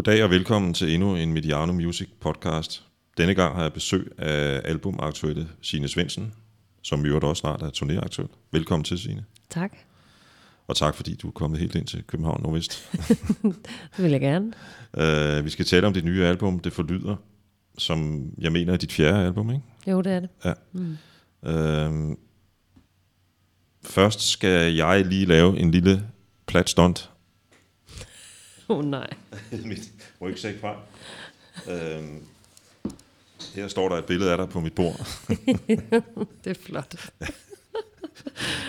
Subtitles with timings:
[0.00, 2.84] Goddag og velkommen til endnu en Mediano Music podcast.
[3.18, 6.32] Denne gang har jeg besøg af albumaktuelle Signe Svendsen,
[6.82, 8.26] som i øvrigt også snart er turnéaktuel.
[8.52, 9.24] Velkommen til, Signe.
[9.50, 9.72] Tak.
[10.66, 12.90] Og tak, fordi du er kommet helt ind til København Nordvest.
[13.96, 14.52] det vil jeg gerne.
[15.38, 17.16] Uh, vi skal tale om dit nye album, Det Forlyder,
[17.78, 19.62] som jeg mener er dit fjerde album, ikke?
[19.86, 20.28] Jo, det er det.
[20.44, 20.52] Ja.
[20.72, 20.96] Mm.
[21.42, 22.16] Uh,
[23.84, 26.06] først skal jeg lige lave en lille
[26.46, 27.10] plat stunt.
[28.74, 29.10] Åh oh, nej.
[29.70, 30.76] mit rygsæk fra.
[31.66, 32.04] Uh,
[33.54, 34.94] her står der et billede af dig på mit bord.
[36.44, 37.10] det er flot.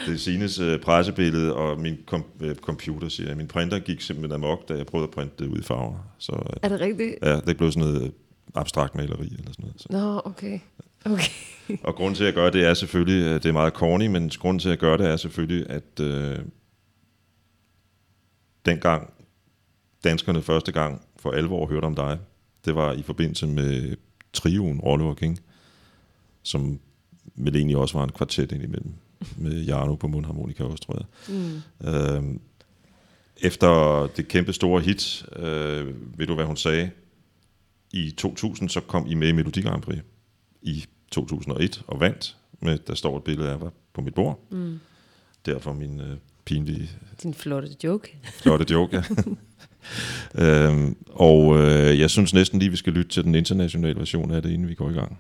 [0.06, 4.02] det er Sines uh, pressebillede, og min kom, uh, computer siger, at min printer gik
[4.02, 6.14] simpelthen amok, da jeg prøvede at printe det ud i farver.
[6.18, 7.16] Så, uh, er det rigtigt?
[7.24, 8.14] Ja, det blev sådan noget
[8.56, 9.82] abstrakt maleri eller sådan noget.
[9.82, 9.88] Så.
[9.90, 10.60] Nå, okay.
[11.06, 11.78] okay.
[11.84, 14.70] og grunden til at gøre det er selvfølgelig, det er meget corny, men grunden til
[14.70, 16.46] at gøre det er selvfølgelig, at uh,
[18.66, 19.14] dengang
[20.04, 22.20] danskerne første gang for alvor hørte om dig,
[22.66, 23.96] det var i forbindelse med
[24.34, 25.40] trioen Rollo og King,
[26.44, 26.80] som
[27.36, 28.94] vel egentlig også var en kvartet indimellem,
[29.38, 31.36] med Jarno på mundharmonika også, tror jeg.
[31.36, 31.88] Mm.
[31.88, 32.40] Øh,
[33.42, 36.92] efter det kæmpe store hit, øh, ved du hvad hun sagde,
[37.92, 40.00] i 2000, så kom I med i Melodi Grand Prix
[40.62, 44.40] i 2001 og vandt, med, der står et billede af dig på mit bord.
[44.52, 44.80] Mm.
[45.46, 46.90] Derfor min øh, pinlige...
[47.24, 48.18] Din flotte joke.
[48.24, 49.04] Flotte joke, ja.
[50.36, 54.42] øhm, og øh, jeg synes næsten lige, vi skal lytte til den internationale version af
[54.42, 55.18] det, inden vi går i gang.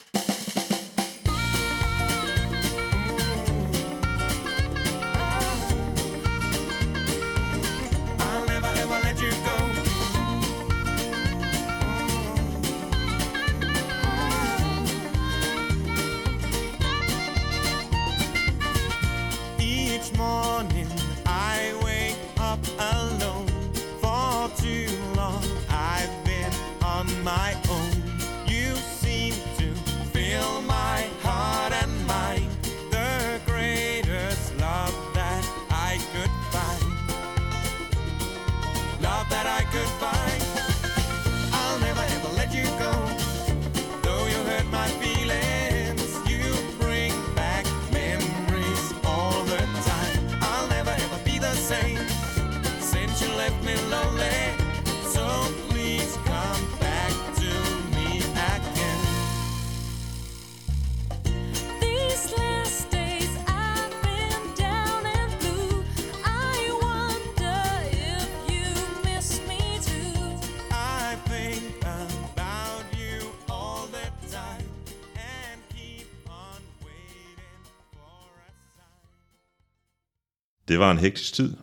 [80.81, 81.53] Var en hektisk tid.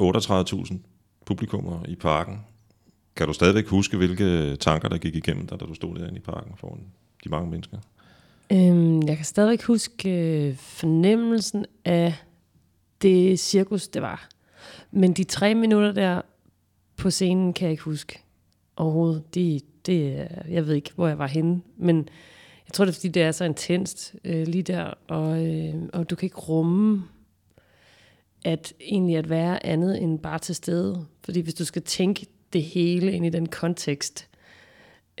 [0.00, 0.74] 38.000
[1.26, 2.40] publikummer i parken.
[3.16, 6.20] Kan du stadigvæk huske, hvilke tanker, der gik igennem dig, da du stod derinde i
[6.20, 6.80] parken foran
[7.24, 7.78] de mange mennesker?
[8.52, 12.14] Øhm, jeg kan stadigvæk huske øh, fornemmelsen af
[13.02, 14.28] det cirkus, det var.
[14.90, 16.20] Men de tre minutter der
[16.96, 18.22] på scenen kan jeg ikke huske
[18.76, 19.34] overhovedet.
[19.34, 21.96] De, det, øh, jeg ved ikke, hvor jeg var henne, men
[22.66, 26.10] jeg tror, det er, fordi det er så intenst øh, lige der, og, øh, og
[26.10, 27.04] du kan ikke rumme
[28.48, 31.04] at egentlig at være andet end bare til stede.
[31.24, 34.28] Fordi hvis du skal tænke det hele ind i den kontekst,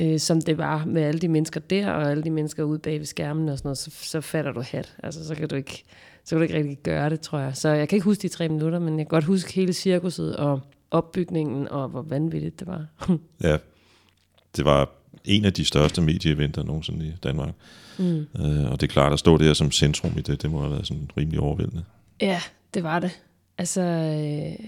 [0.00, 2.98] øh, som det var med alle de mennesker der, og alle de mennesker ude bag
[2.98, 4.96] ved skærmen og sådan noget, så, så fatter du hat.
[5.02, 5.84] Altså, så kan du ikke,
[6.24, 7.56] så kan du ikke rigtig gøre det, tror jeg.
[7.56, 10.36] Så jeg kan ikke huske de tre minutter, men jeg kan godt huske hele cirkuset
[10.36, 12.86] og opbygningen, og hvor vanvittigt det var.
[13.48, 13.56] ja,
[14.56, 14.90] det var
[15.24, 17.54] en af de største medieeventer nogensinde i Danmark.
[17.98, 18.18] Mm.
[18.18, 20.70] Øh, og det er klart, at stå der som centrum i det, det må have
[20.70, 21.84] været sådan rimelig overvældende.
[22.20, 22.40] Ja,
[22.74, 23.22] det var det.
[23.58, 24.66] Altså, øh,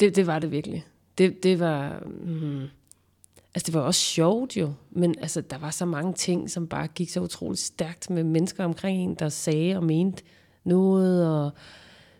[0.00, 0.84] det, det var det virkelig.
[1.18, 2.02] Det, det var...
[2.24, 2.62] Mm,
[3.54, 6.86] altså, det var også sjovt jo, men altså, der var så mange ting, som bare
[6.86, 10.22] gik så utroligt stærkt med mennesker omkring en, der sagde og mente
[10.64, 11.50] noget, og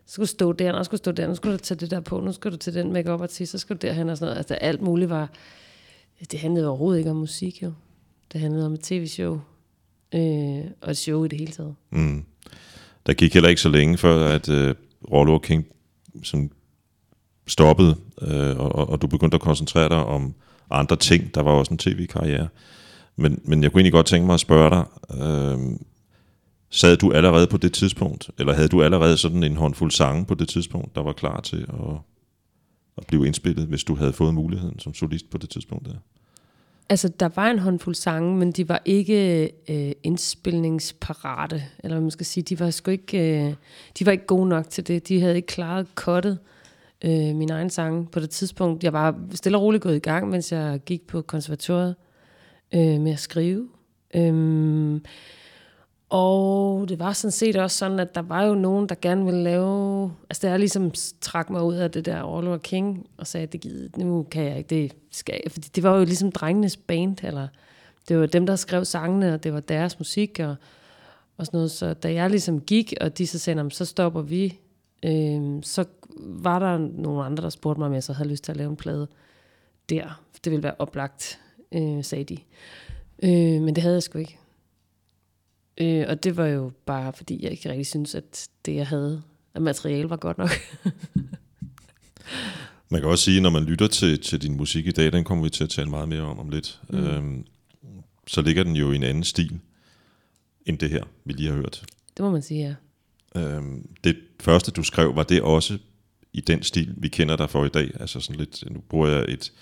[0.07, 2.33] skulle stå der, og skulle stå der, nu skulle du tage det der på, nu
[2.33, 4.39] skulle du til den makeup artist, så skulle du derhen og sådan noget.
[4.39, 5.31] Altså, alt muligt var...
[6.31, 7.73] Det handlede overhovedet ikke om musik jo.
[8.33, 9.41] Det handlede om et tv-show,
[10.15, 11.75] øh, og et show i det hele taget.
[11.91, 12.25] Mm.
[13.11, 14.75] Der gik heller ikke så længe før, at øh,
[15.13, 15.67] Rollo King
[16.23, 16.51] sådan
[17.47, 20.35] stoppede, øh, og, og du begyndte at koncentrere dig om
[20.71, 21.35] andre ting.
[21.35, 22.49] Der var også en tv-karriere.
[23.17, 24.85] Men, men jeg kunne egentlig godt tænke mig at spørge dig,
[25.21, 25.59] øh,
[26.71, 30.35] sad du allerede på det tidspunkt, eller havde du allerede sådan en håndfuld sange på
[30.35, 31.97] det tidspunkt, der var klar til at,
[32.99, 35.97] at blive indspillet, hvis du havde fået muligheden som solist på det tidspunkt der?
[36.91, 42.11] Altså, der var en håndfuld sange, men de var ikke øh, indspilningsparate, eller hvad man
[42.11, 42.45] skal sige.
[42.45, 43.55] De var sgu ikke, øh,
[43.99, 45.09] de var ikke gode nok til det.
[45.09, 46.39] De havde ikke klaret kottet
[47.05, 48.85] øh, min egen sang på det tidspunkt.
[48.85, 51.95] Jeg var stille og roligt gået i gang, mens jeg gik på konservatoriet
[52.75, 53.69] øh, med at skrive.
[54.15, 55.01] Øh,
[56.11, 59.43] og det var sådan set også sådan, at der var jo nogen, der gerne ville
[59.43, 60.13] lave...
[60.31, 63.61] Altså, der ligesom trak mig ud af det der All Over King, og sagde, det
[63.61, 65.53] gider, nu kan jeg ikke, det skal jeg.
[65.53, 67.49] Fordi det var jo ligesom drengenes band, eller
[68.09, 70.55] det var dem, der skrev sangene, og det var deres musik, og,
[71.37, 71.71] og sådan noget.
[71.71, 74.59] Så da jeg ligesom gik, og de så sagde, så stopper vi,
[75.03, 75.85] øh, så
[76.19, 78.71] var der nogle andre, der spurgte mig, om jeg så havde lyst til at lave
[78.71, 79.09] en plade
[79.91, 80.23] der.
[80.45, 81.41] Det ville være oplagt,
[81.73, 82.39] øh, sagde de.
[83.23, 84.40] Øh, men det havde jeg sgu ikke.
[85.81, 89.23] Øh, og det var jo bare, fordi jeg ikke rigtig synes, at det, jeg havde
[89.55, 90.51] af materiale, var godt nok.
[92.91, 95.45] man kan også sige, når man lytter til, til din musik i dag, den kommer
[95.45, 96.99] vi til at tale meget mere om om lidt, mm.
[96.99, 97.47] øhm,
[98.27, 99.61] så ligger den jo i en anden stil,
[100.67, 101.85] end det her, vi lige har hørt.
[102.17, 102.77] Det må man sige,
[103.35, 103.41] ja.
[103.41, 105.79] Øhm, det første, du skrev, var det også
[106.33, 107.91] i den stil, vi kender dig for i dag?
[108.01, 109.53] Altså sådan lidt, nu bruger jeg et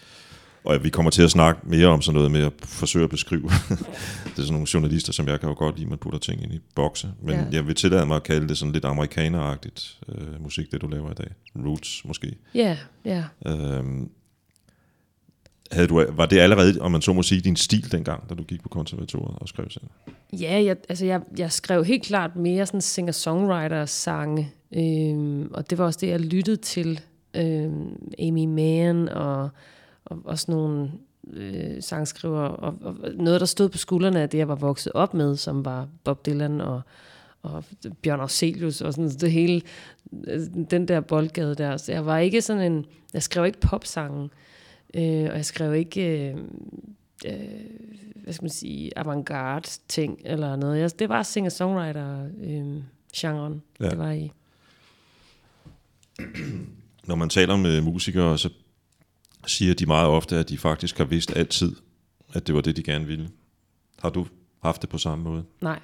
[0.64, 3.42] og vi kommer til at snakke mere om sådan noget med at forsøge at beskrive.
[4.24, 6.52] det er sådan nogle journalister, som jeg kan jo godt lide, man putter ting ind
[6.52, 7.08] i bokse.
[7.22, 7.44] Men ja.
[7.52, 11.10] jeg vil tillade mig at kalde det sådan lidt amerikaneragtigt øh, musik, det du laver
[11.10, 11.28] i dag.
[11.56, 12.36] Roots måske.
[12.54, 13.24] Ja, ja.
[13.46, 14.10] Øhm,
[15.72, 18.42] havde du, var det allerede, om man så må sige, din stil dengang, da du
[18.42, 19.84] gik på konservatoriet og skrev selv?
[20.32, 25.84] Ja, jeg, altså jeg, jeg skrev helt klart mere sådan singer-songwriter-sange, øhm, og det var
[25.84, 27.00] også det, jeg lyttede til.
[27.36, 29.50] Øhm, Amy Mann og
[30.08, 30.90] og også nogle
[31.32, 35.14] øh, sangskriver, og, og noget, der stod på skuldrene af det, jeg var vokset op
[35.14, 36.80] med, som var Bob Dylan og,
[37.42, 37.64] og
[38.02, 39.62] Bjørn Arselius og sådan det hele,
[40.26, 40.40] øh,
[40.70, 41.76] den der boldgade der.
[41.76, 44.30] Så jeg var ikke sådan en, jeg skrev ikke popsangen,
[44.94, 46.36] øh, og jeg skrev ikke, øh,
[47.26, 47.34] øh,
[48.14, 50.80] hvad skal man sige, avantgarde ting eller noget.
[50.80, 53.90] Jeg, det var singer-songwriter-genren, øh, ja.
[53.90, 54.32] det var i.
[57.06, 58.50] Når man taler med musikere, så
[59.48, 61.72] siger de meget ofte, at de faktisk har vidst altid,
[62.32, 63.28] at det var det, de gerne ville.
[63.98, 64.26] Har du
[64.62, 65.44] haft det på samme måde?
[65.60, 65.78] Nej,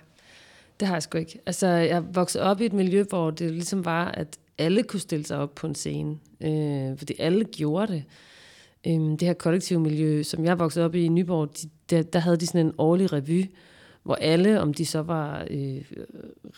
[0.80, 1.40] det har jeg sgu ikke.
[1.46, 5.26] Altså, jeg voksede op i et miljø, hvor det ligesom var, at alle kunne stille
[5.26, 6.18] sig op på en scene.
[6.40, 8.04] Øh, fordi alle gjorde det.
[8.86, 12.18] Øh, det her kollektive miljø, som jeg voksede op i i Nyborg, de, der, der
[12.18, 13.44] havde de sådan en årlig revy,
[14.02, 15.82] hvor alle, om de så var øh,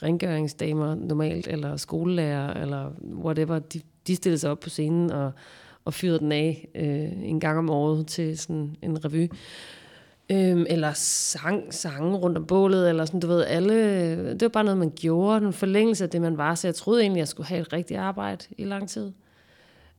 [0.03, 5.33] rengøringsdamer normalt, eller skolelærer, eller whatever, de, de stillede sig op på scenen og
[5.87, 9.29] og fyrede den af øh, en gang om året til sådan en revy.
[10.31, 13.75] Øhm, eller sang, sang rundt om bålet, eller sådan, du ved, alle,
[14.33, 17.03] det var bare noget, man gjorde, en forlængelse af det, man var, så jeg troede
[17.03, 19.13] egentlig, jeg skulle have et rigtigt arbejde i lang tid.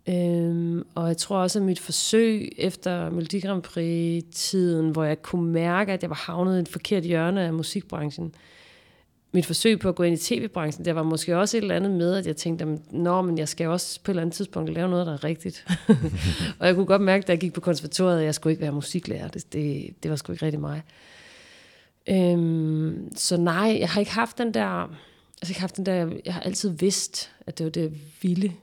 [0.10, 5.52] Øhm, og jeg tror også, at mit forsøg efter Melodi Grand Prix-tiden, hvor jeg kunne
[5.52, 8.32] mærke, at jeg var havnet i et forkert hjørne af musikbranchen, øh,
[9.32, 11.92] mit forsøg på at gå ind i tv-branchen, der var måske også et eller andet
[11.92, 14.90] med, at jeg tænkte, Nå, men jeg skal også på et eller andet tidspunkt lave
[14.90, 15.66] noget, der er rigtigt.
[16.60, 18.72] og jeg kunne godt mærke, da jeg gik på konservatoriet, at jeg skulle ikke være
[18.72, 19.28] musiklærer.
[19.28, 20.84] Det, det, det var sgu ikke rigtig mig.
[22.10, 24.84] Øhm, så nej, jeg har ikke haft den der...
[25.42, 26.12] Altså, jeg har haft den der...
[26.26, 27.92] Jeg har altid vidst, at det var det, jeg
[28.22, 28.54] ville.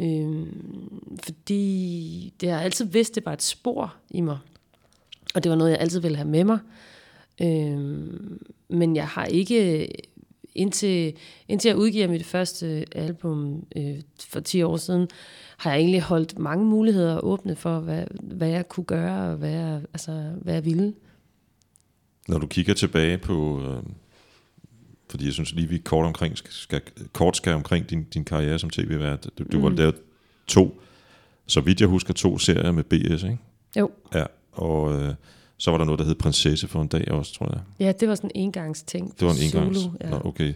[0.00, 4.38] Øhm, fordi det har altid vidst, det var et spor i mig.
[5.34, 6.58] Og det var noget, jeg altid ville have med mig.
[7.42, 9.88] Øhm, men jeg har ikke,
[10.54, 11.14] indtil,
[11.48, 15.08] indtil jeg udgiver mit første album øh, for 10 år siden,
[15.56, 19.50] har jeg egentlig holdt mange muligheder åbne for, hvad, hvad jeg kunne gøre, og hvad
[19.50, 20.94] jeg, altså, hvad jeg ville.
[22.28, 23.82] Når du kigger tilbage på, øh,
[25.10, 26.80] fordi jeg synes lige, vi kort, omkring, skal,
[27.12, 29.30] kort skal omkring din, din karriere som tv-vært.
[29.38, 29.62] Du, du mm.
[29.62, 29.94] var lavet
[30.46, 30.80] to,
[31.46, 33.38] så vidt jeg husker, to serier med BS, ikke?
[33.76, 33.90] Jo.
[34.14, 35.02] Ja, og...
[35.02, 35.14] Øh,
[35.58, 37.60] så var der noget, der hed Prinsesse for en dag også, tror jeg.
[37.86, 39.14] Ja, det var sådan en engangsting.
[39.20, 39.78] Det var en engangs.
[40.00, 40.10] Ja.
[40.10, 40.52] Nå, okay.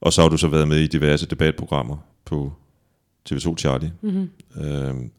[0.00, 2.52] Og så har du så været med i diverse debatprogrammer på
[3.30, 3.92] TV2 Charlie.
[4.00, 4.30] Mm-hmm.
[4.64, 5.10] Øhm,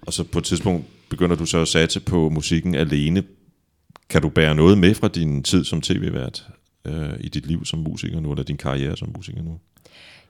[0.00, 3.24] og så på et tidspunkt begynder du så at satse på musikken alene.
[4.08, 6.48] Kan du bære noget med fra din tid som tv-vært
[6.84, 9.58] øh, i dit liv som musiker nu, eller din karriere som musiker nu?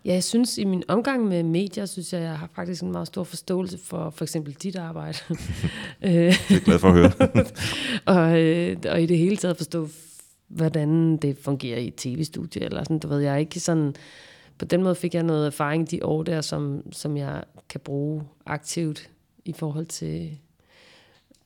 [0.05, 3.07] Ja, jeg synes, i min omgang med medier, synes jeg, jeg har faktisk en meget
[3.07, 5.19] stor forståelse for for eksempel dit arbejde.
[6.03, 7.13] det er glad for at høre.
[8.17, 9.89] og, øh, og i det hele taget forstå,
[10.49, 13.95] hvordan det fungerer i et tv-studie, eller sådan, du ved, jeg ikke sådan,
[14.59, 18.23] på den måde fik jeg noget erfaring de år der, som, som jeg kan bruge
[18.47, 19.11] aktivt
[19.45, 20.39] i forhold til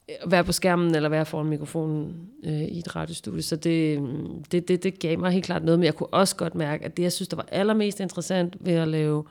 [0.09, 3.43] at være på skærmen eller være foran mikrofonen øh, i et radiostudie.
[3.43, 6.37] Så det, mm, det, det, det gav mig helt klart noget, men jeg kunne også
[6.37, 9.25] godt mærke, at det, jeg synes, der var allermest interessant ved at lave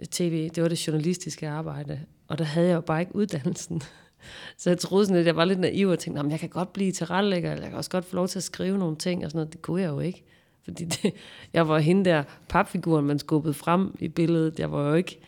[0.00, 2.00] øh, tv, det var det journalistiske arbejde.
[2.28, 3.82] Og der havde jeg jo bare ikke uddannelsen.
[4.58, 6.92] Så jeg troede sådan, at jeg var lidt naiv og tænkte, jeg kan godt blive
[6.92, 9.38] tilrettelægger, eller jeg kan også godt få lov til at skrive nogle ting, og sådan
[9.38, 9.52] noget.
[9.52, 10.24] Det kunne jeg jo ikke.
[10.64, 11.12] Fordi det,
[11.52, 14.58] jeg var hende der papfiguren, man skubbede frem i billedet.
[14.58, 15.20] Jeg var jo ikke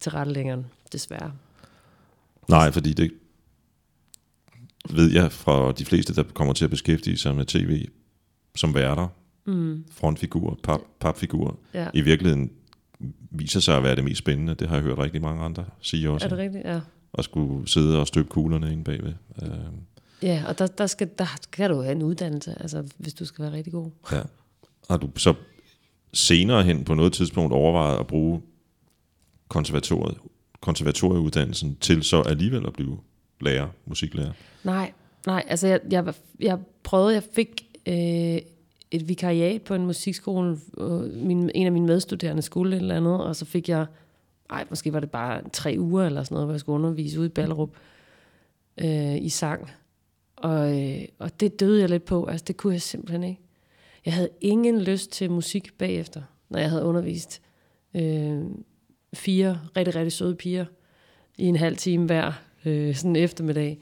[0.00, 1.32] tilrettelæggeren, desværre.
[2.48, 3.12] Nej, fordi det
[4.90, 7.84] ved jeg fra de fleste, der kommer til at beskæftige sig med tv
[8.56, 9.08] som værter,
[9.46, 9.84] Mm.
[9.92, 11.88] frontfigurer, pap, papfigurer, Ja.
[11.94, 12.50] i virkeligheden
[13.30, 14.54] viser sig at være det mest spændende.
[14.54, 16.26] Det har jeg hørt rigtig mange andre sige også.
[16.26, 16.64] Er det rigtigt?
[16.64, 16.80] Ja.
[17.14, 19.12] At skulle sidde og støbe kuglerne inde bagved.
[19.42, 19.48] Øh,
[20.22, 23.42] Ja, og der, der, skal, der skal du have en uddannelse, altså, hvis du skal
[23.42, 23.90] være rigtig god.
[24.12, 24.22] ja.
[24.90, 25.34] Har du så
[26.12, 28.42] senere hen på noget tidspunkt overvejet at bruge
[29.48, 30.18] konservatoriet,
[30.60, 32.98] konservatorieuddannelsen til så alligevel at blive
[33.40, 34.32] lærer, musiklærer?
[34.64, 34.92] Nej,
[35.26, 38.38] nej, altså jeg, jeg, jeg prøvede, jeg fik øh,
[38.90, 43.20] et vikariat på en musikskole, og min, en af mine medstuderende skulle et eller andet,
[43.24, 43.86] og så fik jeg,
[44.50, 47.26] ej, måske var det bare tre uger eller sådan noget, hvor jeg skulle undervise ude
[47.26, 47.70] i Ballerup
[48.80, 49.70] øh, i sang.
[50.36, 53.40] Og, øh, og det døde jeg lidt på, altså det kunne jeg simpelthen ikke.
[54.04, 57.42] Jeg havde ingen lyst til musik bagefter, når jeg havde undervist
[57.94, 58.40] øh,
[59.14, 60.64] fire rigtig, rigtig søde piger
[61.38, 62.32] i en halv time hver,
[62.64, 63.78] øh, sådan en eftermiddag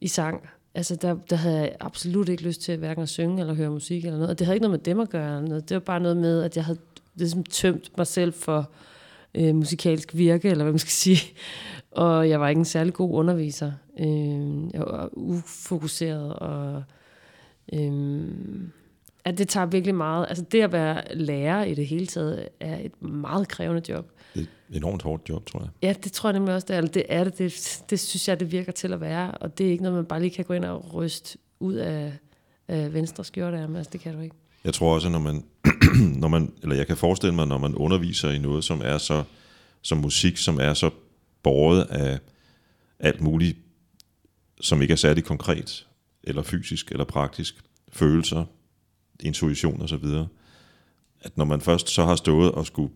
[0.00, 0.48] i sang.
[0.74, 4.04] Altså, der, der havde jeg absolut ikke lyst til hverken at synge eller høre musik
[4.04, 4.30] eller noget.
[4.30, 5.36] Og det havde ikke noget med dem at gøre.
[5.36, 5.68] Eller noget.
[5.68, 6.78] Det var bare noget med, at jeg havde
[7.14, 8.70] ligesom tømt mig selv for
[9.34, 11.32] øh, musikalsk virke, eller hvad man skal sige.
[11.90, 13.72] Og jeg var ikke en særlig god underviser.
[13.98, 16.82] Øh, jeg var ufokuseret, og
[17.72, 18.22] øh,
[19.24, 20.26] at det tager virkelig meget.
[20.28, 24.10] Altså, det at være lærer i det hele taget er et meget krævende job.
[24.34, 25.68] Det er et enormt hårdt job, tror jeg.
[25.82, 26.80] Ja, det tror jeg nemlig også, det er.
[26.80, 27.38] Det er det.
[27.38, 27.82] det.
[27.90, 29.30] Det synes jeg, det virker til at være.
[29.30, 32.12] Og det er ikke noget, man bare lige kan gå ind og ryste ud af,
[32.68, 33.76] af venstre skjorte af.
[33.76, 34.36] Altså, det kan du ikke.
[34.64, 35.44] Jeg tror også, når man,
[36.22, 39.24] når man, eller jeg kan forestille mig, når man underviser i noget, som er så,
[39.82, 40.90] som musik, som er så
[41.42, 42.18] båret af
[42.98, 43.58] alt muligt,
[44.60, 45.86] som ikke er særlig konkret,
[46.22, 47.54] eller fysisk, eller praktisk,
[47.92, 48.44] følelser,
[49.20, 50.28] intuition og så videre,
[51.20, 52.92] at når man først så har stået og skulle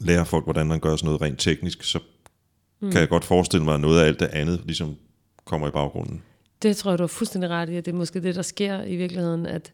[0.00, 1.98] lære folk, hvordan man gør sådan noget rent teknisk, så
[2.80, 2.90] mm.
[2.90, 4.96] kan jeg godt forestille mig, at noget af alt det andet ligesom
[5.44, 6.22] kommer i baggrunden.
[6.62, 8.82] Det tror jeg, du har fuldstændig ret i, at det er måske det, der sker
[8.82, 9.72] i virkeligheden, at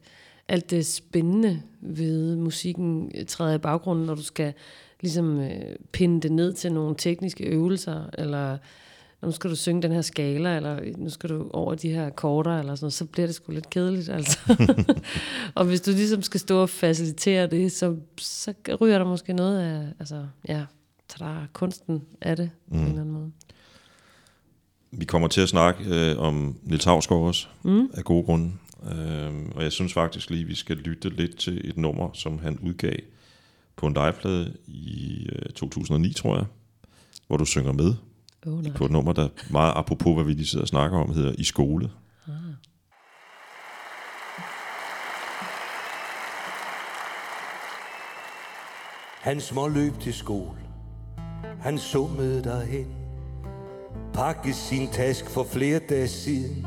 [0.48, 4.52] alt det spændende ved musikken træder i baggrunden, når du skal
[5.00, 8.58] ligesom øh, pinde det ned til nogle tekniske øvelser, eller
[9.22, 12.58] nu skal du synge den her skala, eller nu skal du over de her akkorder,
[12.58, 14.38] eller sådan noget, så bliver det sgu lidt kedeligt, altså.
[15.54, 19.60] og hvis du ligesom skal stå og facilitere det, så, så ryger der måske noget
[19.60, 20.64] af, altså, ja,
[21.08, 22.72] tada, kunsten af det, mm.
[22.72, 23.32] på en eller anden måde.
[24.90, 27.90] Vi kommer til at snakke øh, om Nils Havsgaard også, mm.
[27.94, 28.52] af gode grunde.
[28.92, 32.58] Øh, og jeg synes faktisk lige, vi skal lytte lidt til et nummer, som han
[32.62, 32.96] udgav
[33.76, 36.44] på en liveplade i øh, 2009, tror jeg,
[37.26, 37.94] hvor du synger med
[38.46, 38.72] Oh, nej.
[38.76, 41.44] på et nummer, der meget apropos, hvad vi lige sidder og snakker om, hedder I
[41.44, 41.90] skole.
[49.20, 50.58] Han små løb til skole.
[51.60, 52.86] Han summede derhen.
[54.14, 56.66] Pakke sin task for flere dage siden.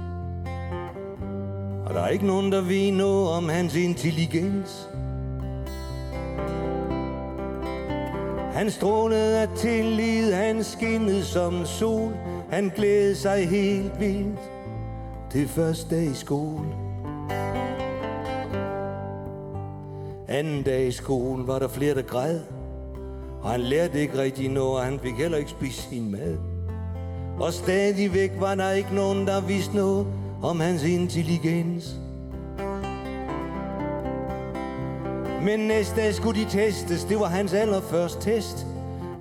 [1.85, 4.89] Og der er ikke nogen, der ved noget om hans intelligens.
[8.55, 12.13] Han strålede af tillid, han skinnede som sol.
[12.49, 14.39] Han glædede sig helt vildt
[15.31, 16.67] til første dag i skole.
[20.27, 22.39] Anden dag i skole var der flere, der græd.
[23.41, 26.37] Og han lærte ikke rigtig noget, og han fik heller ikke spist sin mad.
[27.39, 30.07] Og stadigvæk var der ikke nogen, der vidste noget
[30.43, 31.95] om hans intelligens.
[35.45, 38.67] Men næste dag skulle de testes, det var hans allerførste test.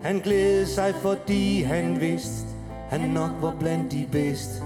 [0.03, 2.47] Han glædede sig, fordi han vidste,
[2.91, 4.63] han nok var blandt de bedste.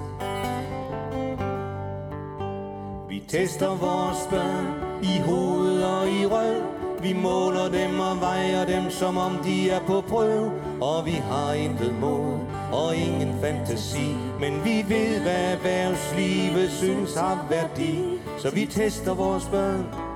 [3.09, 4.67] Vi tester vores børn
[5.03, 6.63] i hoved og i røv.
[7.03, 10.53] Vi måler dem og vejer dem, som om de er på prøve.
[10.81, 12.39] Og vi har intet mål
[12.73, 14.15] og ingen fantasi.
[14.41, 18.05] Men vi ved, hvad erhvervslivet synes har værdi.
[18.39, 20.08] Så vi tester vores børn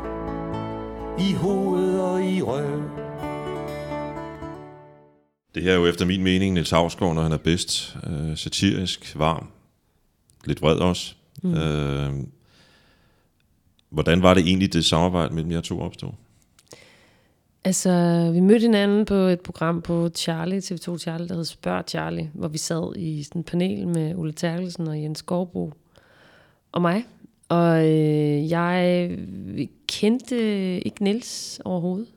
[1.19, 2.83] i hoved og i røv.
[5.55, 7.97] Det her er jo efter min mening Niels Havsgaard, når han er bedst.
[8.07, 9.47] Øh, satirisk, varm,
[10.45, 11.15] lidt vred også.
[11.43, 11.55] Mm.
[11.55, 12.13] Øh,
[13.91, 16.11] hvordan var det egentlig, det samarbejde mellem jer to opstod?
[17.65, 22.31] Altså, vi mødte hinanden på et program på Charlie, TV2 Charlie, der hed Spørg Charlie,
[22.35, 25.73] hvor vi sad i sådan en panel med Ulle Terkelsen og Jens Skovbro
[26.73, 27.05] og mig.
[27.53, 29.11] Og øh, jeg
[29.89, 30.37] kendte
[30.81, 32.09] ikke Niels overhovedet.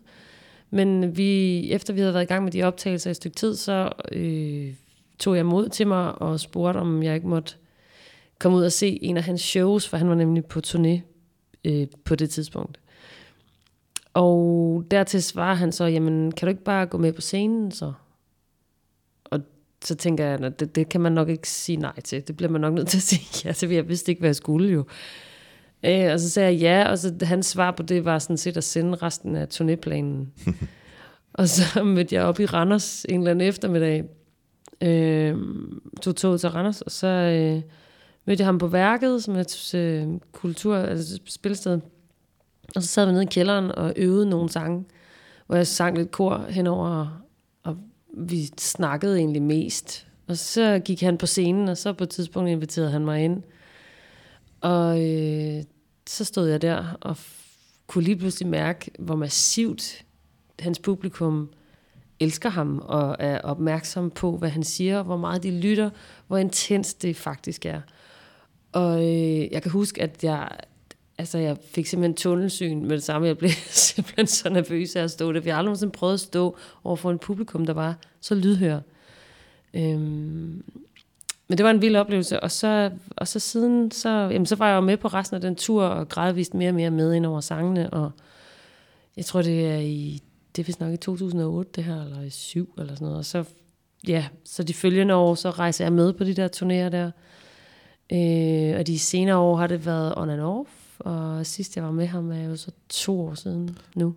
[0.70, 3.56] Men vi, efter vi havde været i gang med de optagelser i et stykke tid,
[3.56, 4.74] så øh,
[5.20, 7.56] tog jeg mod til mig og spurgte, om jeg ikke måtte
[8.40, 11.00] komme ud og se en af hans shows, for han var nemlig på turné
[11.66, 12.80] øh, på det tidspunkt.
[14.14, 17.94] Og dertil svarer han så, jamen kan du ikke bare gå med på scenen så?
[19.88, 22.28] Så tænker jeg, at det, det kan man nok ikke sige nej til.
[22.28, 24.36] Det bliver man nok nødt til at sige ja til, jeg vidste ikke, hvad jeg
[24.36, 24.86] skulle jo.
[25.86, 28.58] Øh, og så sagde jeg ja, og så hans svar på det var sådan set
[28.58, 30.46] at sende resten af turnéplanen.
[31.40, 34.04] og så mødte jeg op i Randers en eller anden eftermiddag,
[34.82, 35.38] øh,
[36.02, 37.62] tog toget til Randers, og så øh,
[38.26, 41.80] mødte jeg ham på værket, som er et øh, kultur, altså spilsted.
[42.76, 44.86] Og så sad vi nede i kælderen og øvede nogle sange,
[45.48, 47.22] hvor jeg sang lidt kor henover,
[48.18, 50.08] vi snakkede egentlig mest.
[50.28, 53.44] Og så gik han på scenen, og så på et tidspunkt inviterede han mig ind.
[54.62, 55.64] Og øh,
[56.08, 57.18] så stod jeg der og
[57.88, 60.06] kunne lige pludselig mærke, hvor massivt
[60.60, 61.50] hans publikum
[62.20, 65.90] elsker ham og er opmærksom på, hvad han siger, hvor meget de lytter,
[66.28, 67.82] hvor intens det faktisk er.
[68.72, 70.50] Og øh, jeg kan huske, at jeg,
[71.18, 73.28] altså jeg fik simpelthen tunnelsyn med det samme.
[73.28, 73.50] Jeg blev
[73.90, 75.40] simpelthen så nervøs af at stå der.
[75.40, 78.80] Vi har aldrig nogensinde prøvet at stå over for en publikum, der var så lydhør.
[79.74, 80.64] Øhm,
[81.48, 84.68] men det var en vild oplevelse, og så, og så siden, så, jamen, så var
[84.68, 87.26] jeg jo med på resten af den tur, og gradvist mere og mere med ind
[87.26, 88.12] over sangene, og
[89.18, 90.22] jeg tror, det er i,
[90.56, 93.26] det er vist nok i 2008, det her, eller i 7, eller sådan noget, og
[93.26, 93.44] så,
[94.08, 97.12] ja, så de følgende år, så rejser jeg med på de der turnéer der,
[98.12, 101.92] øh, og de senere år har det været on and off, og sidst jeg var
[101.92, 104.16] med ham er jo så to år siden nu.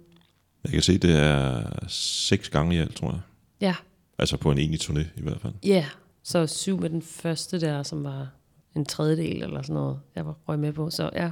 [0.64, 3.20] Jeg kan se, det er seks gange i alt, tror jeg.
[3.60, 3.74] Ja.
[4.18, 5.52] Altså på en enig turné i hvert fald.
[5.64, 5.84] Ja, yeah.
[6.22, 8.28] Så syv med den første der, som var
[8.76, 10.90] en tredjedel eller sådan noget, jeg var røg med på.
[10.90, 11.30] Så ja.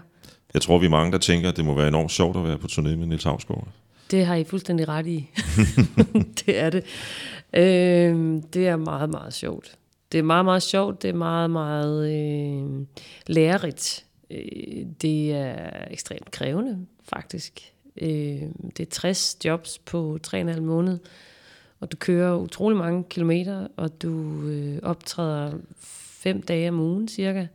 [0.55, 2.59] Jeg tror, vi er mange, der tænker, at det må være enormt sjovt at være
[2.59, 3.69] på turné med Niels Havsgaard.
[4.11, 5.31] Det har I fuldstændig ret i.
[6.47, 6.85] det er det.
[7.53, 9.79] Øh, det er meget, meget sjovt.
[10.13, 11.03] Det er meget, meget sjovt.
[11.03, 12.87] Det er meget, meget øh,
[13.27, 14.05] lærerigt.
[14.31, 17.73] Øh, det er ekstremt krævende, faktisk.
[17.97, 18.43] Øh,
[18.77, 20.99] det er 60 jobs på 3,5 måneder
[21.81, 25.53] og du kører utrolig mange kilometer, og du øh, optræder
[26.23, 27.47] fem dage om ugen cirka.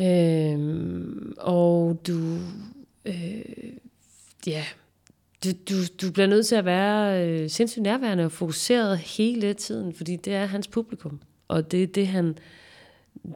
[0.00, 0.98] Øh,
[1.36, 2.38] og du,
[3.04, 3.42] øh,
[4.46, 4.64] ja,
[5.44, 9.94] du, du, du bliver nødt til at være øh, sindssygt nærværende og fokuseret hele tiden,
[9.94, 12.38] fordi det er hans publikum, og det er det, han,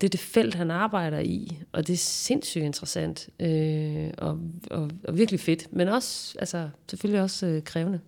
[0.01, 4.39] det er det felt, han arbejder i, og det er sindssygt interessant øh, og,
[4.71, 8.01] og, og virkelig fedt, men også, altså, selvfølgelig også øh, krævende.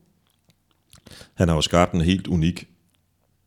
[1.35, 2.69] Han har jo skabt en helt unik,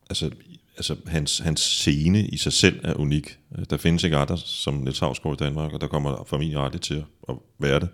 [0.10, 0.32] altså,
[0.78, 3.40] altså hans, hans scene i sig selv er unik.
[3.70, 7.06] Der findes ikke andre som Niels Havsgaard i Danmark, og der kommer familie aldrig til
[7.30, 7.90] at være det.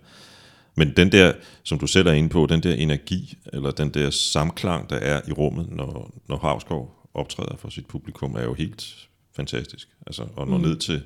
[0.75, 4.09] Men den der, som du selv er inde på, den der energi, eller den der
[4.09, 9.07] samklang, der er i rummet, når, når Havsgaard optræder for sit publikum, er jo helt
[9.37, 9.89] fantastisk.
[10.07, 10.63] Altså, og når mm.
[10.63, 11.03] ned til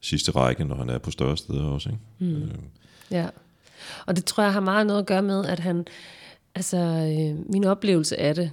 [0.00, 1.88] sidste række, når han er på større steder også.
[1.88, 2.34] Ikke?
[2.36, 2.42] Mm.
[2.42, 2.58] Øh.
[3.10, 3.28] Ja,
[4.06, 5.86] og det tror jeg har meget noget at gøre med, at han,
[6.58, 8.52] Altså, øh, min oplevelse af det,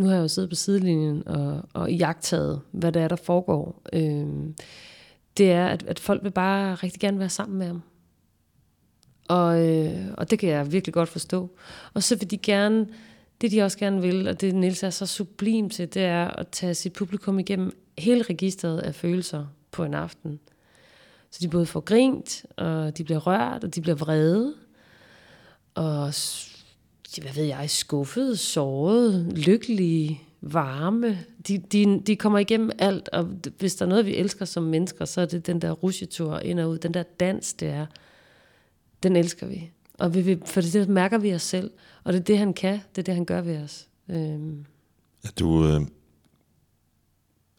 [0.00, 3.82] nu har jeg jo siddet på sidelinjen og, og jagtaget, hvad det er, der foregår.
[3.92, 4.26] Øh,
[5.36, 7.82] det er, at, at folk vil bare rigtig gerne være sammen med ham.
[9.28, 11.50] Og, øh, og det kan jeg virkelig godt forstå.
[11.94, 12.86] Og så vil de gerne,
[13.40, 16.48] det de også gerne vil, og det Niels er så sublim til, det er at
[16.48, 20.40] tage sit publikum igennem hele registret af følelser på en aften.
[21.30, 24.54] Så de både får grint, og de bliver rørt, og de bliver vrede,
[25.74, 26.14] og
[27.20, 31.18] hvad ved jeg, skuffet, såret, lykkelige, varme.
[31.48, 33.24] De, de, de kommer igennem alt, og
[33.58, 36.60] hvis der er noget, vi elsker som mennesker, så er det den der rusjetur ind
[36.60, 37.86] og ud, den der dans, det er,
[39.02, 39.70] den elsker vi.
[39.98, 41.70] Og vi, vi, for det mærker vi os selv,
[42.04, 43.88] og det er det, han kan, det er det, han gør ved os.
[44.08, 44.64] Øhm.
[45.24, 45.80] Er, du, øh,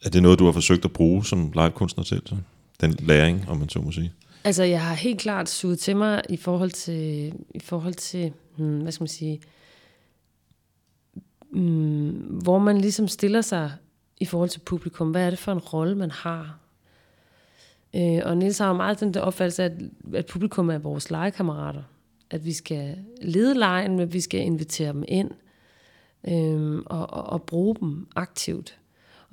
[0.02, 2.26] er det noget, du har forsøgt at bruge som livekunstner selv?
[2.26, 2.36] Så?
[2.80, 4.12] Den læring, om man så må sige?
[4.44, 8.80] Altså, jeg har helt klart suget til mig i forhold til, i forhold til hmm,
[8.80, 9.40] hvad skal man sige,
[11.50, 12.10] hmm,
[12.42, 13.72] hvor man ligesom stiller sig
[14.20, 15.10] i forhold til publikum.
[15.10, 16.58] Hvad er det for en rolle, man har?
[17.96, 19.72] Øh, og Nils har jo meget den der opfattelse, at,
[20.14, 21.82] at publikum er vores legekammerater.
[22.30, 25.30] At vi skal lede lejen, men vi skal invitere dem ind
[26.28, 28.78] øh, og, og, og bruge dem aktivt.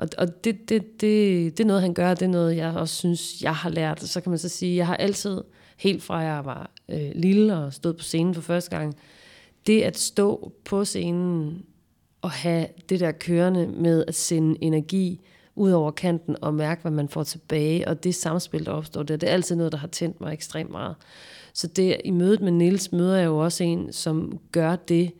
[0.01, 2.95] Og, og det, det, det, det er noget, han gør, det er noget, jeg også
[2.95, 4.01] synes, jeg har lært.
[4.01, 5.41] Så kan man så sige, jeg har altid,
[5.77, 8.95] helt fra jeg var øh, lille og stod på scenen for første gang,
[9.67, 11.65] det at stå på scenen
[12.21, 15.21] og have det der kørende med at sende energi
[15.55, 19.17] ud over kanten og mærke, hvad man får tilbage, og det samspil, der opstår der,
[19.17, 20.95] det er altid noget, der har tændt mig ekstremt meget.
[21.53, 25.11] Så det, i mødet med Nils møder jeg jo også en, som gør det,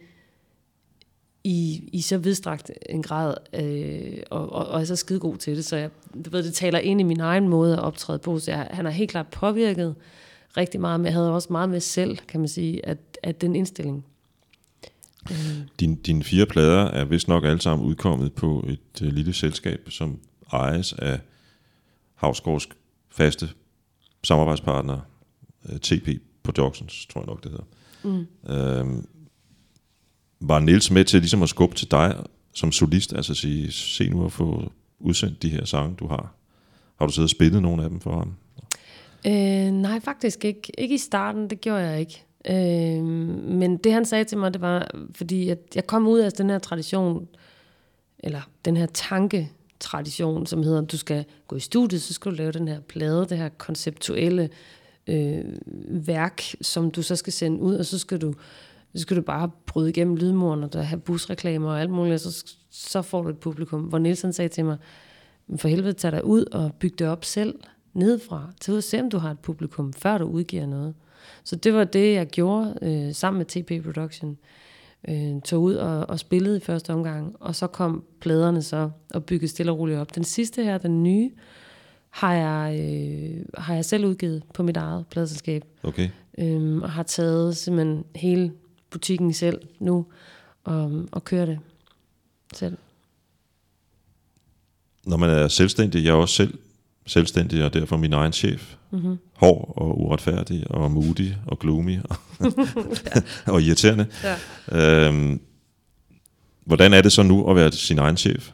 [1.43, 5.56] i, i så vidstrakt en grad, øh, og, og, og er så skide god til
[5.56, 5.89] det, så jeg,
[6.25, 8.86] du ved, det taler ind i min egen måde at optræde på, så jeg, han
[8.86, 9.95] har helt klart påvirket
[10.58, 13.56] rigtig meget, men jeg havde også meget med selv, kan man sige, at, at den
[13.56, 14.06] indstilling.
[15.80, 19.88] Din, dine fire plader er vist nok alle sammen udkommet på et øh, lille selskab,
[19.89, 20.19] som
[20.51, 21.19] ejes af
[22.15, 22.69] Havsgaards
[23.10, 23.49] faste
[24.23, 24.99] samarbejdspartner,
[25.69, 26.10] øh, TP
[26.43, 27.65] Productions, tror jeg nok det hedder.
[28.04, 28.54] Mm.
[28.54, 29.08] Øhm,
[30.41, 32.15] var Nils med til ligesom at skubbe til dig
[32.54, 36.36] som solist, altså sige, se nu at få udsendt de her sange, du har?
[36.99, 38.34] Har du siddet og spillet nogle af dem for ham?
[39.27, 40.71] Øh, nej, faktisk ikke.
[40.77, 42.23] Ikke i starten, det gjorde jeg ikke.
[42.49, 43.04] Øh,
[43.54, 46.49] men det han sagde til mig, det var, fordi at jeg kom ud af den
[46.49, 47.27] her tradition,
[48.19, 52.36] eller den her tanketradition, som hedder, at du skal gå i studiet, så skal du
[52.36, 54.49] lave den her plade, det her konceptuelle
[55.08, 55.43] øh,
[55.88, 58.34] værk, som du så skal sende ud, og så skal du,
[58.95, 62.19] så skal du bare bryde igennem lydmuren, og der have busreklamer og alt muligt, og
[62.19, 63.82] så, så får du et publikum.
[63.82, 64.77] Hvor Nielsen sagde til mig,
[65.56, 67.56] for helvede, tag dig ud og byg det op selv,
[67.93, 68.51] nedefra.
[68.62, 70.93] Tag ud og se, om du har et publikum, før du udgiver noget.
[71.43, 74.38] Så det var det, jeg gjorde øh, sammen med TP Production.
[75.10, 79.23] Øh, tog ud og, og spillede i første omgang, og så kom pladerne så og
[79.25, 80.15] byggede stille og roligt op.
[80.15, 81.32] Den sidste her, den nye,
[82.10, 85.63] har jeg, øh, har jeg selv udgivet på mit eget pladselskab.
[85.84, 86.10] Okay.
[86.38, 88.51] Øhm, og har taget simpelthen hele
[88.91, 90.06] butikken selv nu
[90.63, 91.60] og, og kører det
[92.54, 92.77] selv.
[95.06, 96.54] Når man er selvstændig, jeg er også selv
[97.06, 98.75] selvstændig, og derfor min egen chef.
[98.91, 99.17] Mm-hmm.
[99.34, 102.17] Hård og uretfærdig, og moody og gloomy, og,
[103.54, 104.08] og irriterende.
[104.71, 105.08] Ja.
[105.08, 105.41] Øhm,
[106.65, 108.51] hvordan er det så nu at være sin egen chef?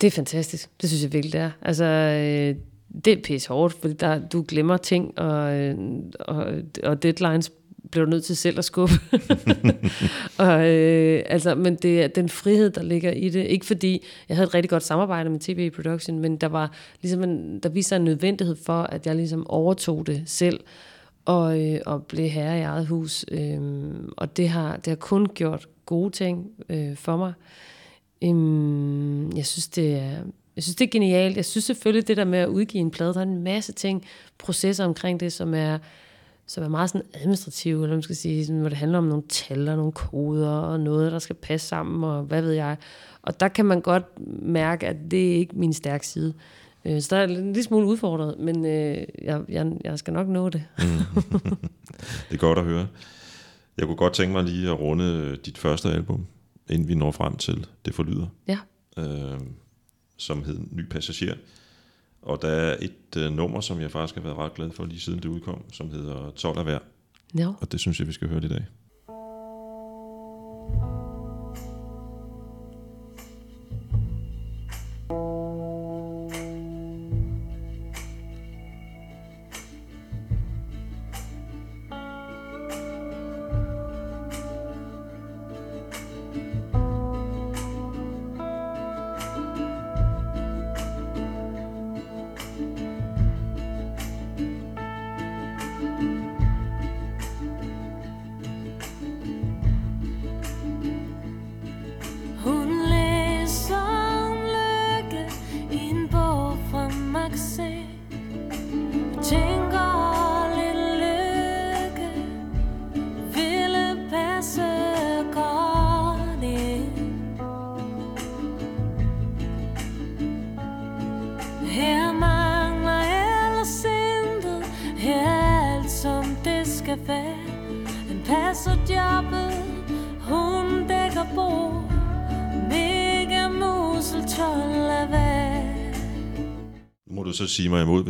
[0.00, 0.70] Det er fantastisk.
[0.80, 1.50] Det synes jeg virkelig, det er.
[1.62, 2.56] Altså, øh,
[3.04, 5.78] det er pisse hårdt, fordi der, du glemmer ting, og, øh,
[6.20, 6.46] og,
[6.82, 7.52] og deadlines
[7.90, 8.94] blev du nødt til selv at skubbe.
[10.38, 13.46] og, øh, altså, men det er den frihed, der ligger i det.
[13.46, 17.22] Ikke fordi jeg havde et rigtig godt samarbejde med TV Production, men der var ligesom
[17.22, 20.60] en, der viste sig en nødvendighed for, at jeg ligesom overtog det selv
[21.24, 23.24] og, øh, og blev herre i eget hus.
[23.30, 23.60] Øh,
[24.16, 27.32] og det har, det har kun gjort gode ting øh, for mig.
[28.22, 30.16] Øh, jeg synes, det er,
[30.56, 31.36] jeg synes, det er genialt.
[31.36, 34.04] Jeg synes selvfølgelig, det der med at udgive en plade, der er en masse ting,
[34.38, 35.78] processer omkring det, som er,
[36.50, 39.22] som er meget sådan administrative, eller man skal sige, sådan, hvor det handler om nogle
[39.28, 42.76] tal og nogle koder, og noget, der skal passe sammen, og hvad ved jeg.
[43.22, 44.04] Og der kan man godt
[44.42, 46.34] mærke, at det er ikke min stærke side.
[46.84, 50.28] Øh, Så der er en lille smule udfordret, men øh, jeg, jeg, jeg skal nok
[50.28, 50.62] nå det.
[52.28, 52.86] Det er godt at høre.
[53.78, 56.26] Jeg kunne godt tænke mig lige at runde dit første album,
[56.70, 58.58] inden vi når frem til Det forlyder, Ja.
[58.98, 59.40] øh,
[60.16, 61.34] som hed Ny Passager.
[62.22, 65.00] Og der er et øh, nummer, som jeg faktisk har været ret glad for lige
[65.00, 66.78] siden det udkom, som hedder 12 af hver.
[67.38, 67.48] Ja.
[67.60, 68.64] Og det synes jeg, vi skal høre i dag.
[69.08, 70.99] Hun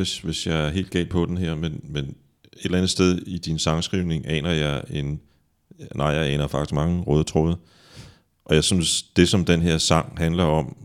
[0.01, 3.19] hvis, hvis jeg er helt galt på den her, men, men et eller andet sted
[3.19, 5.21] i din sangskrivning aner jeg en...
[5.95, 7.57] Nej, jeg aner faktisk mange røde tråde.
[8.45, 10.77] Og jeg synes, det som den her sang handler om,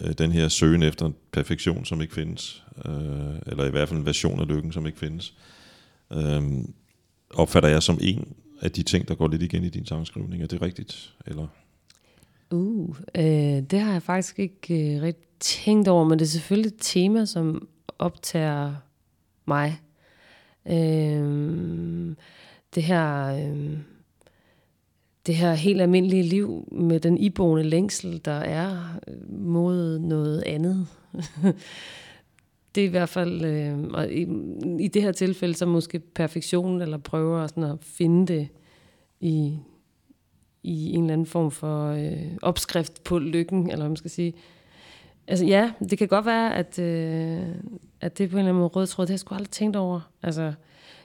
[0.00, 2.92] øh, den her søgen efter en perfektion, som ikke findes, øh,
[3.46, 5.34] eller i hvert fald en version af lykken, som ikke findes,
[6.12, 6.42] øh,
[7.30, 10.42] opfatter jeg som en af de ting, der går lidt igen i din sangskrivning.
[10.42, 11.14] Er det rigtigt?
[11.26, 11.46] Eller?
[12.50, 16.68] Uh, øh, det har jeg faktisk ikke øh, rigtig tænkt over, men det er selvfølgelig
[16.68, 17.68] et tema, som
[18.04, 18.74] optager
[19.44, 19.80] mig.
[20.66, 22.16] Øh,
[22.74, 23.26] det her...
[23.26, 23.78] Øh,
[25.26, 30.86] det her helt almindelige liv med den iboende længsel, der er øh, mod noget andet.
[32.74, 34.26] det er i hvert fald, øh, og i,
[34.80, 38.48] i det her tilfælde, så måske perfektion, eller prøver sådan at finde det
[39.20, 39.58] i,
[40.62, 44.34] i en eller anden form for øh, opskrift på lykken, eller hvad man skal sige.
[45.28, 47.42] Altså ja, det kan godt være, at, øh,
[48.00, 49.06] at det er på en eller anden måde rød tråd.
[49.06, 50.00] Det har jeg sgu aldrig tænkt over.
[50.22, 50.52] Altså,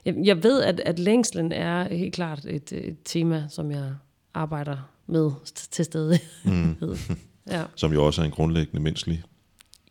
[0.05, 3.93] jeg, jeg ved, at, at længslen er helt klart et, et tema, som jeg,
[4.34, 5.32] arbejder med
[5.71, 6.19] til stede.
[6.45, 6.75] Mm.
[7.51, 7.63] ja.
[7.75, 9.23] Som jo også er en grundlæggende menneskelig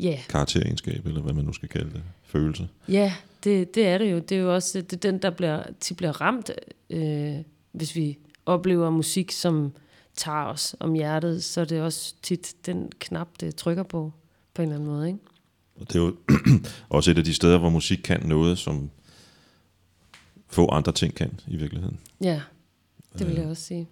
[0.01, 2.69] Ja, karakteregenskab, eller hvad man nu skal kalde det, følelse.
[2.88, 3.12] ja
[3.45, 4.19] det, det er det jo.
[4.19, 6.51] Det er jo også det er den, der bliver, tit bliver ramt,
[6.91, 7.35] øh,
[7.73, 9.73] hvis vi oplever musik, som
[10.19, 14.13] tager os om hjertet, så er det også tit den knap, det trykker på,
[14.55, 15.07] på en eller anden måde.
[15.07, 15.19] Ikke?
[15.81, 16.17] Og det er jo
[16.97, 18.91] også et af de steder, hvor musik kan noget, som
[20.47, 21.99] få andre ting kan i virkeligheden.
[22.21, 22.41] Ja,
[23.19, 23.41] det vil Øh.
[23.43, 23.89] jeg også sige.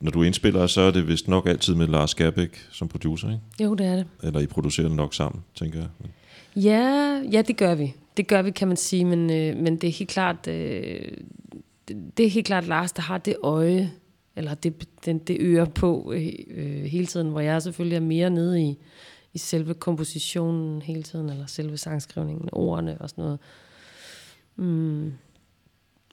[0.00, 3.64] Når du indspiller, så er det vist nok altid med Lars Gerbæk som producer, ikke?
[3.64, 4.06] Jo, det er det.
[4.22, 5.88] Eller I producerer det nok sammen, tænker jeg.
[6.64, 7.94] Ja, ja, det gør vi.
[8.16, 11.12] Det gør vi, kan man sige, men, øh, men det er helt klart, øh,
[11.88, 13.92] det, det er helt klart Lars, der har det øje,
[14.36, 18.30] eller det, den, det øre på øh, øh, hele tiden, hvor jeg selvfølgelig er mere
[18.30, 18.78] nede i,
[19.32, 23.38] i selve kompositionen hele tiden, eller selve sangskrivningen, ordene og sådan noget.
[24.56, 25.12] Mm.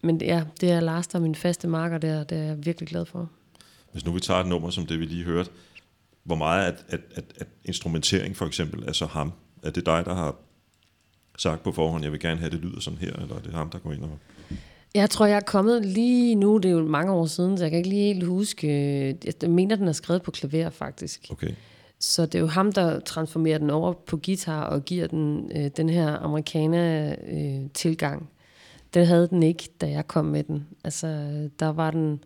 [0.03, 2.65] Men det- ja, det er Lars, der er min faste marker der, det er jeg
[2.65, 3.29] virkelig glad for.
[3.91, 5.49] Hvis nu vi tager et nummer, som det vi lige hørte,
[6.23, 9.31] hvor meget at, at, at, at instrumentering for eksempel er så ham?
[9.63, 10.35] Er det dig, der har
[11.37, 13.69] sagt på forhånd, jeg vil gerne have, det lyder sådan her, eller er det ham,
[13.69, 14.19] der går ind og...
[14.95, 17.71] Jeg tror, jeg er kommet lige nu, det er jo mange år siden, så jeg
[17.71, 18.67] kan ikke lige helt huske.
[18.67, 21.27] øh, Jeg mener, den er skrevet på klaver, faktisk.
[21.31, 21.51] Okay,
[21.99, 25.71] Så det er jo ham, der transformerer den over på guitar og giver den øh,
[25.77, 28.29] den her amerikaner-tilgang.
[28.93, 30.67] den havde den ikke, da jeg kom med den.
[30.83, 31.07] Altså,
[31.59, 32.23] der var den,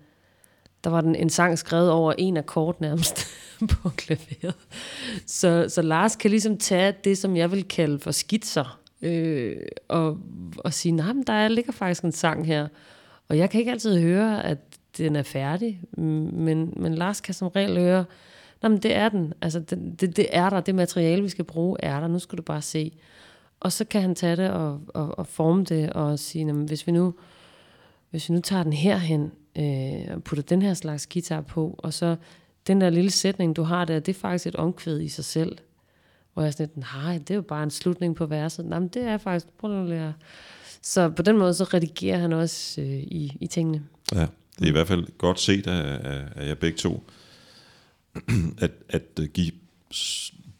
[0.84, 3.28] der var den en sang skrevet over en akkord nærmest
[3.72, 4.56] på klaveret.
[5.26, 10.18] Så, så Lars kan ligesom tage det, som jeg vil kalde for skitser, øh, og,
[10.58, 12.68] og sige, nej, men der ligger faktisk en sang her.
[13.30, 14.58] Og jeg kan ikke altid høre, at
[14.98, 18.06] den er færdig, men, men Lars kan som regel høre,
[18.62, 19.34] nej, men det er den.
[19.42, 20.60] Altså, det, det, det er der.
[20.60, 22.08] Det materiale, vi skal bruge, er der.
[22.08, 22.92] Nu skal du bare se.
[23.60, 26.88] Og så kan han tage det og, og, og forme det og sige, jamen, hvis
[26.88, 27.14] vi nu
[28.16, 31.94] hvis vi nu tager den herhen øh, og putter den her slags guitar på, og
[31.94, 32.16] så
[32.68, 35.58] den der lille sætning, du har der, det er faktisk et omkvæd i sig selv.
[36.36, 38.66] Hvor jeg er sådan lidt, nej, det er jo bare en slutning på verset.
[38.66, 40.14] Nej, men det er faktisk, prøv at lære.
[40.82, 43.84] Så på den måde, så redigerer han også øh, i, i tingene.
[44.14, 44.28] ja.
[44.60, 47.04] Det er i hvert fald godt set af, af, af jer begge to,
[48.58, 49.52] at, at øh, give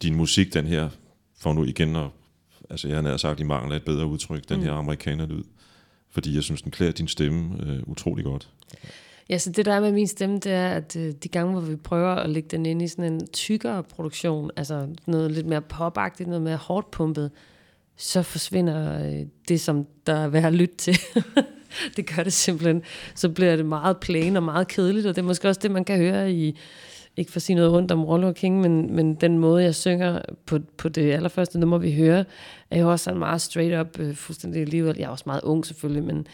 [0.02, 0.90] din musik den her,
[1.38, 2.08] for nu igen at,
[2.70, 5.44] altså jeg har sagt i mangel af et bedre udtryk, den her amerikanerlyd.
[6.10, 8.50] Fordi jeg synes, den klæder din stemme øh, utrolig godt.
[9.30, 11.62] Ja, så det der er med min stemme, det er, at øh, de gange, hvor
[11.62, 15.62] vi prøver at lægge den ind i sådan en tykkere produktion, altså noget lidt mere
[15.62, 17.32] popagtigt, noget mere hårdt pumpet,
[17.98, 21.00] så forsvinder øh, det, som der er værd at lytte til.
[21.96, 22.84] det gør det simpelthen.
[23.16, 25.86] Så bliver det meget plain og meget kedeligt, og det er måske også det, man
[25.86, 26.60] kan høre i,
[27.18, 30.22] ikke for at sige noget rundt om Rollo King, men, men den måde, jeg synger
[30.46, 32.24] på, på det allerførste nummer, vi hører,
[32.72, 34.96] er jo også sådan meget straight up, øh, fuldstændig alligevel.
[34.98, 36.28] Jeg er også meget ung selvfølgelig, men,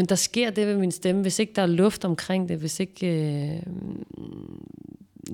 [0.00, 2.80] men der sker det ved min stemme, hvis ikke der er luft omkring det, hvis
[2.80, 3.62] ikke, øh,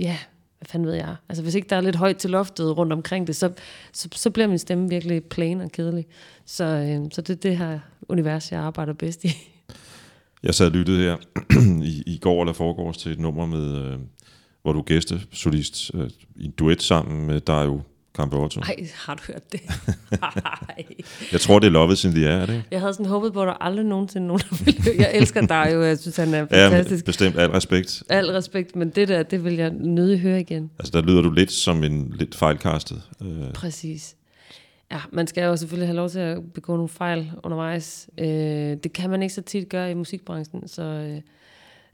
[0.01, 0.19] ja,
[0.59, 3.27] hvad fanden ved jeg, altså hvis ikke der er lidt højt til loftet rundt omkring
[3.27, 3.53] det, så,
[3.93, 6.07] så, så bliver min stemme virkelig plain og kedelig.
[6.45, 9.29] Så, øh, så det er det her univers, jeg arbejder bedst i.
[10.43, 11.17] Jeg sad og lyttede her
[11.93, 13.99] i, i går eller foregårs til et nummer, med, øh,
[14.63, 17.81] hvor du er gæstesolist øh, i en duet sammen med der er jo
[18.17, 18.61] Campeotto.
[18.61, 19.61] Ej, har du hørt det?
[21.33, 22.67] Jeg tror, det er Love In The Air, er det ikke?
[22.71, 24.83] Jeg havde sådan håbet på, at der aldrig nogensinde nogen, der ville.
[24.99, 27.05] Jeg elsker dig jo, jeg synes, han er Ja, fantastisk.
[27.05, 28.03] bestemt al respekt.
[28.09, 30.71] Al respekt, men det der, det vil jeg nødig høre igen.
[30.79, 33.03] Altså, der lyder du lidt som en lidt fejlkastet.
[33.23, 34.17] Øh, Præcis.
[34.93, 38.09] Ja, man skal jo selvfølgelig have lov til at begå nogle fejl undervejs.
[38.19, 41.21] Øh, det kan man ikke så tit gøre i musikbranchen, så øh,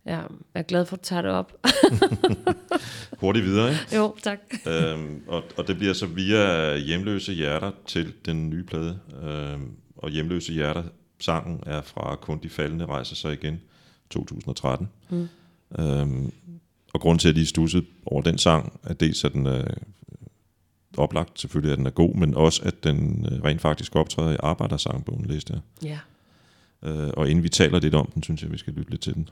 [0.07, 1.53] ja, jeg er glad for, at du tager det op.
[3.21, 3.97] hurtigt videre, ikke?
[3.97, 4.38] jo, tak.
[4.67, 8.99] øhm, og, og det bliver så via Hjemløse Hjerter til den nye plade.
[9.23, 10.83] Øhm, og Hjemløse Hjerter,
[11.21, 13.61] sangen er fra Kun de faldende rejser sig igen,
[14.11, 14.88] 2013.
[15.11, 15.29] Mm.
[15.79, 16.33] Øhm,
[16.93, 19.65] og grund til, at de stussede over den sang, er dels, at den er
[20.97, 24.37] oplagt, selvfølgelig, at den er god, men også, at den øh, rent faktisk optræder i
[24.41, 25.61] Arbejdersangbogen, læste jeg.
[25.91, 25.99] Ja.
[26.88, 29.15] Øh, og inden vi taler lidt om den, synes jeg, vi skal lytte lidt til
[29.15, 29.29] den.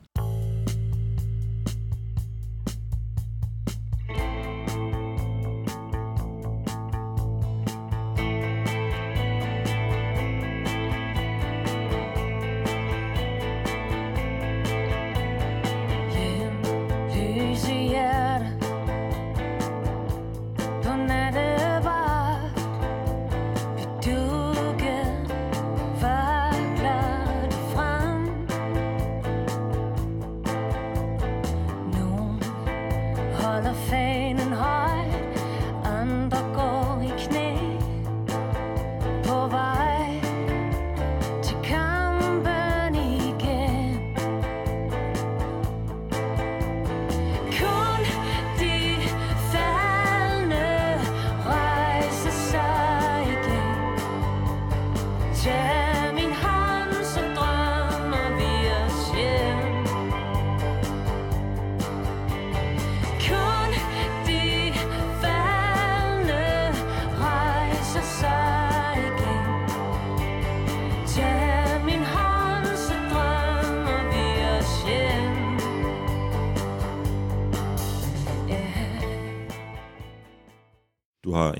[39.31, 39.60] På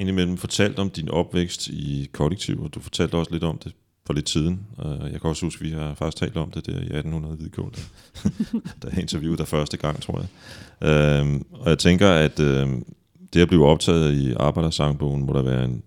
[0.01, 3.73] indimellem fortalt om din opvækst i kollektiv, og du fortalte også lidt om det
[4.05, 4.59] for lidt siden.
[4.85, 7.35] Øh, jeg kan også huske, at vi har faktisk talt om det der i 1800
[7.35, 7.81] Hvidkål, der,
[8.81, 10.29] der jeg interviewede dig første gang, tror jeg.
[10.81, 12.69] Uh, og jeg tænker, at uh,
[13.33, 15.83] det at blive optaget i Arbejdersangbogen, må der være en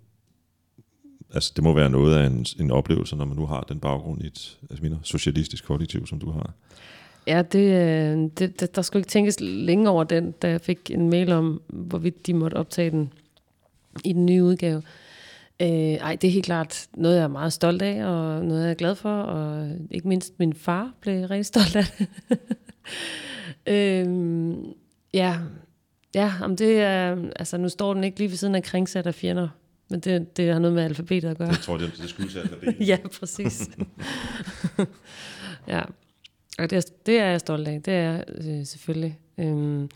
[1.35, 4.22] altså det må være noget af en, en oplevelse, når man nu har den baggrund
[4.22, 6.53] i et altså, mener, socialistisk kollektiv, som du har.
[7.27, 11.11] Ja, det, det, det, der skulle ikke tænkes længe over den, da jeg fik en
[11.11, 13.12] mail om, hvorvidt de måtte optage den
[14.05, 14.83] i den nye udgave.
[15.63, 18.71] Øh, ej, det er helt klart noget, jeg er meget stolt af, og noget, jeg
[18.71, 22.09] er glad for, og ikke mindst min far blev rigtig stolt af det.
[23.75, 24.07] øh,
[25.15, 25.39] ja,
[26.15, 29.15] ja om det er, altså nu står den ikke lige ved siden af kringsat af
[29.15, 29.49] fjender,
[29.91, 31.49] men det, det har noget med alfabetet at gøre.
[31.49, 32.89] Jeg tror, det, det skyldes alfabetet.
[32.89, 33.71] ja, præcis.
[35.69, 35.83] ja,
[36.59, 37.83] og det, det er jeg stolt af.
[37.83, 39.19] Det er øh, selvfølgelig.
[39.39, 39.89] Øhm,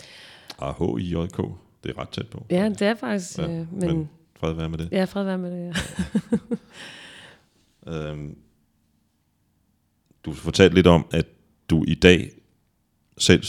[0.61, 1.41] Ah, H-I-J-K,
[1.85, 2.47] det er ret tæt på.
[2.51, 3.39] ja, det er faktisk...
[3.39, 4.89] Ja, øh, men, men fred være med det.
[4.93, 5.73] ja, fred være med det, ja.
[8.11, 8.39] Øhm,
[10.25, 11.27] du fortalte lidt om, at
[11.71, 12.31] du i dag
[13.19, 13.43] selv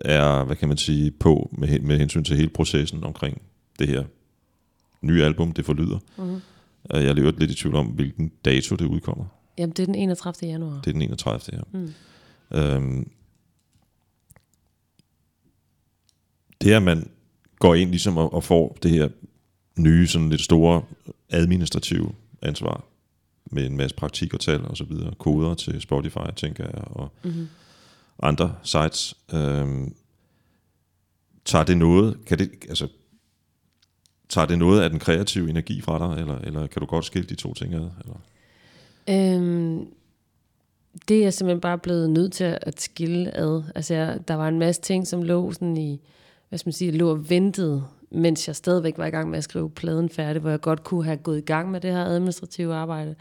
[0.00, 3.42] er, hvad kan man sige, på med, med hensyn til hele processen omkring
[3.78, 4.04] det her
[5.00, 5.98] nye album, det forlyder.
[6.18, 6.34] Mhm.
[6.34, 6.40] Øh,
[7.02, 9.24] Jeg er lidt lidt i tvivl om, hvilken dato det udkommer.
[9.58, 10.48] Jamen, det er den 31.
[10.50, 10.80] januar.
[10.80, 11.56] Det er den 31.
[11.56, 11.62] her.
[11.72, 11.92] Mm.
[12.58, 13.10] Øhm,
[16.60, 17.10] det at man
[17.58, 19.08] går ind ligesom og, og får det her
[19.78, 20.82] nye, sådan lidt store
[21.30, 22.84] administrative ansvar
[23.50, 27.12] med en masse praktik og tal og så videre, koder til Spotify, tænker jeg, og
[27.22, 27.48] Mm-hmm.
[28.22, 29.14] andre sites.
[29.32, 29.94] Øhm,
[31.44, 32.88] tager det noget, kan det, altså,
[34.28, 37.28] tager det noget af den kreative energi fra dig, eller, eller kan du godt skille
[37.28, 37.80] de to ting ad?
[37.80, 38.20] Eller?
[39.08, 39.86] Øhm,
[41.08, 43.62] det er jeg simpelthen bare blevet nødt til at skille ad.
[43.74, 46.00] Altså, jeg, der var en masse ting, som lå sådan i,
[46.48, 49.44] hvad skal man sige, lå og ventede, mens jeg stadigvæk var i gang med at
[49.44, 52.74] skrive pladen færdig, hvor jeg godt kunne have gået i gang med det her administrative
[52.74, 53.14] arbejde.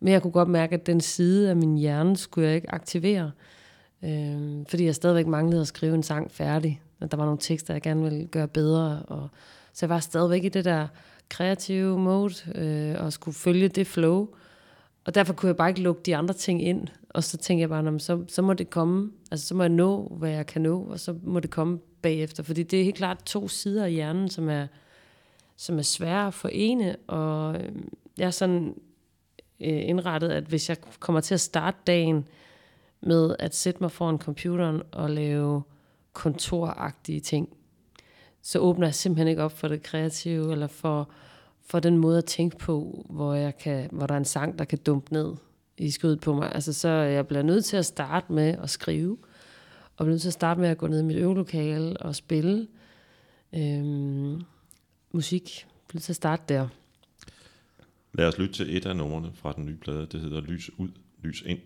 [0.00, 3.30] Men jeg kunne godt mærke, at den side af min hjerne skulle jeg ikke aktivere.
[4.04, 6.82] øh, fordi jeg stadigvæk manglede at skrive en sang færdig.
[7.00, 9.02] At der var nogle tekster, jeg gerne ville gøre bedre.
[9.06, 9.28] Og,
[9.72, 10.86] så jeg var stadigvæk i det der
[11.28, 14.28] kreative mode, øh, og skulle følge det flow.
[15.04, 16.88] Og derfor kunne jeg bare ikke lukke de andre ting ind.
[17.08, 19.12] Og så tænkte jeg bare, så, så må det komme.
[19.30, 22.42] Altså, så må jeg nå, hvad jeg kan nå, og så må det komme bagefter.
[22.42, 24.66] Fordi det er helt klart to sider af hjernen, som er,
[25.56, 26.96] som er svære at forene.
[26.96, 27.72] Og øh,
[28.18, 28.74] jeg er sådan
[29.60, 32.28] øh, indrettet, at hvis jeg kommer til at starte dagen
[33.00, 35.62] med at sætte mig foran computeren og lave
[36.12, 37.48] kontoragtige ting,
[38.42, 41.10] så åbner jeg simpelthen ikke op for det kreative, eller for,
[41.66, 44.64] for den måde at tænke på, hvor, jeg kan, hvor der er en sang, der
[44.64, 45.34] kan dumpe ned
[45.78, 46.54] i skødet på mig.
[46.54, 49.18] Altså, så jeg bliver nødt til at starte med at skrive,
[49.96, 52.66] og bliver nødt til at starte med at gå ned i mit øvelokale og spille
[53.54, 54.42] øhm,
[55.12, 55.64] musik.
[55.64, 56.68] Jeg bliver nødt til at starte der.
[58.14, 60.06] Lad os lytte til et af numrene fra den nye plade.
[60.06, 60.88] Det hedder Lys ud,
[61.22, 61.58] lys ind.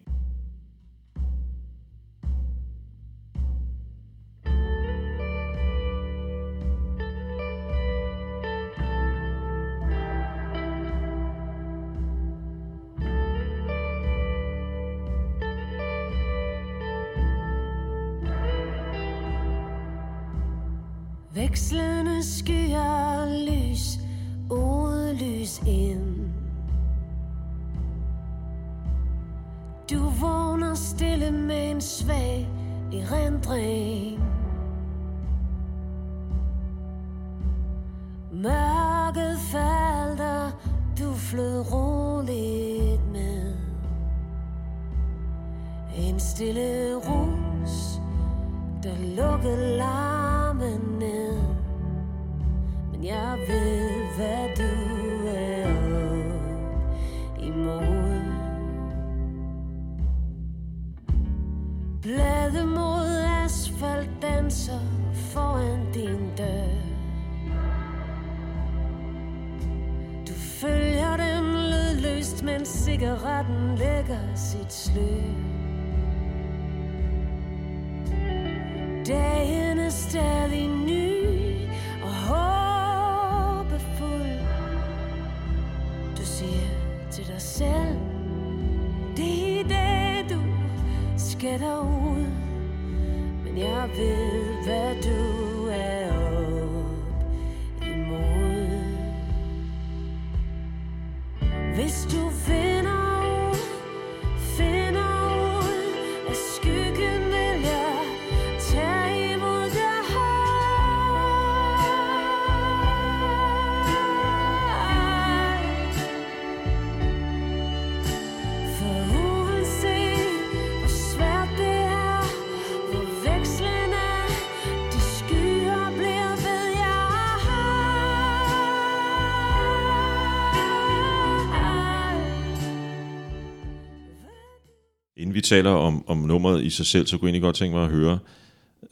[135.49, 137.91] Taler om, om nummeret i sig selv, så kunne jeg egentlig godt tænke mig at
[137.91, 138.19] høre,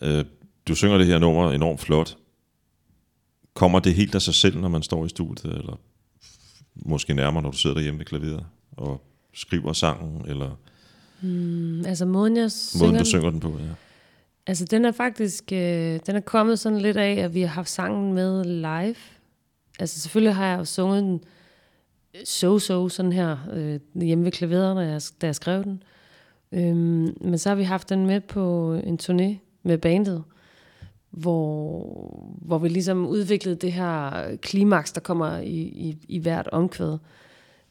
[0.00, 0.24] øh,
[0.68, 2.16] du synger det her nummer enormt flot.
[3.54, 5.80] Kommer det helt af sig selv, når man står i studiet, eller
[6.74, 8.44] måske nærmere, når du sidder derhjemme ved klaveret
[8.76, 9.02] og
[9.34, 10.58] skriver sangen, eller
[11.20, 13.58] Mm, altså måden, jeg synger, måden, du den- synger den på?
[13.58, 13.64] Ja.
[14.46, 17.70] Altså, den er faktisk øh, den er kommet sådan lidt af, at vi har haft
[17.70, 18.94] sangen med live.
[19.78, 21.20] Altså, selvfølgelig har jeg jo sunget den
[22.24, 25.82] so-so sådan her øh, hjemme ved klaveret, når jeg, da jeg skrev den.
[26.52, 30.24] Øhm, men så har vi haft den med på en turné med bandet,
[31.10, 36.98] hvor, hvor vi ligesom udviklede det her klimaks, der kommer i, i, i hvert omkvæd.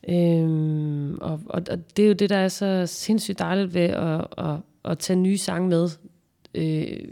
[0.10, 4.28] Øhm, og, og, og det er jo det, der er så sindssygt dejligt ved at,
[4.38, 4.56] at,
[4.86, 5.90] at tage nye sange med
[6.56, 7.08] øh,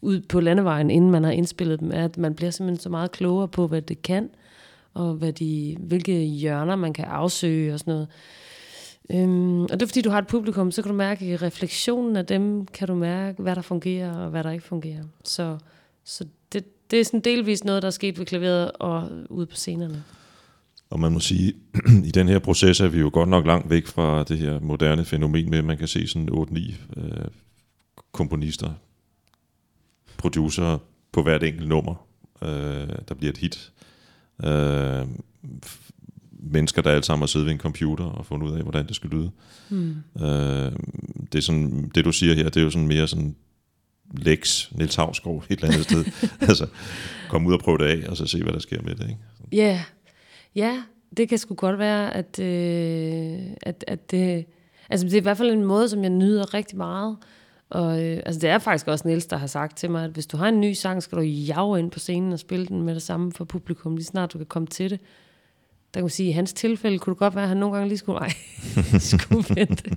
[0.00, 3.12] ud på landevejen, inden man har indspillet dem, er, at man bliver simpelthen så meget
[3.12, 4.30] klogere på, hvad det kan,
[4.94, 8.08] og hvad de, hvilke hjørner man kan afsøge og sådan noget.
[9.14, 12.16] Øhm, og det er fordi, du har et publikum, så kan du mærke i refleksionen
[12.16, 15.04] af dem, kan du mærke, hvad der fungerer og hvad der ikke fungerer.
[15.24, 15.58] Så,
[16.04, 19.56] så det, det er sådan delvis noget, der er sket ved klaveret og ude på
[19.56, 20.04] scenerne.
[20.90, 21.54] Og man må sige,
[22.08, 25.04] i den her proces er vi jo godt nok langt væk fra det her moderne
[25.04, 27.24] fænomen med, at man kan se sådan 8-9 øh,
[28.12, 28.70] komponister,
[30.18, 30.78] producer
[31.12, 32.06] på hvert enkelt nummer,
[32.42, 33.72] øh, der bliver et hit.
[34.44, 35.06] Øh,
[36.50, 38.96] mennesker, der alle sammen har siddet ved en computer og fundet ud af, hvordan det
[38.96, 39.30] skal lyde.
[39.68, 39.96] Hmm.
[40.20, 40.72] Øh,
[41.32, 43.36] det, er sådan, det du siger her, det er jo sådan mere sådan
[44.12, 46.04] Lex, Niels Havsgaard et eller andet sted.
[46.48, 46.66] altså,
[47.28, 49.08] kom ud og prøve det af, og så se, hvad der sker med det.
[49.08, 49.20] Ikke?
[49.52, 49.80] Ja, yeah.
[50.54, 50.82] ja,
[51.16, 54.46] det kan sgu godt være, at, øh, at, at det...
[54.90, 57.16] Altså, det er i hvert fald en måde, som jeg nyder rigtig meget.
[57.70, 60.26] Og øh, altså, det er faktisk også Niels, der har sagt til mig, at hvis
[60.26, 62.94] du har en ny sang, skal du jage ind på scenen og spille den med
[62.94, 65.00] det samme for publikum, lige snart du kan komme til det.
[65.94, 67.74] Der kan man sige, at i hans tilfælde kunne det godt være, at han nogle
[67.76, 68.32] gange lige skulle, nej,
[69.12, 69.90] skulle vente.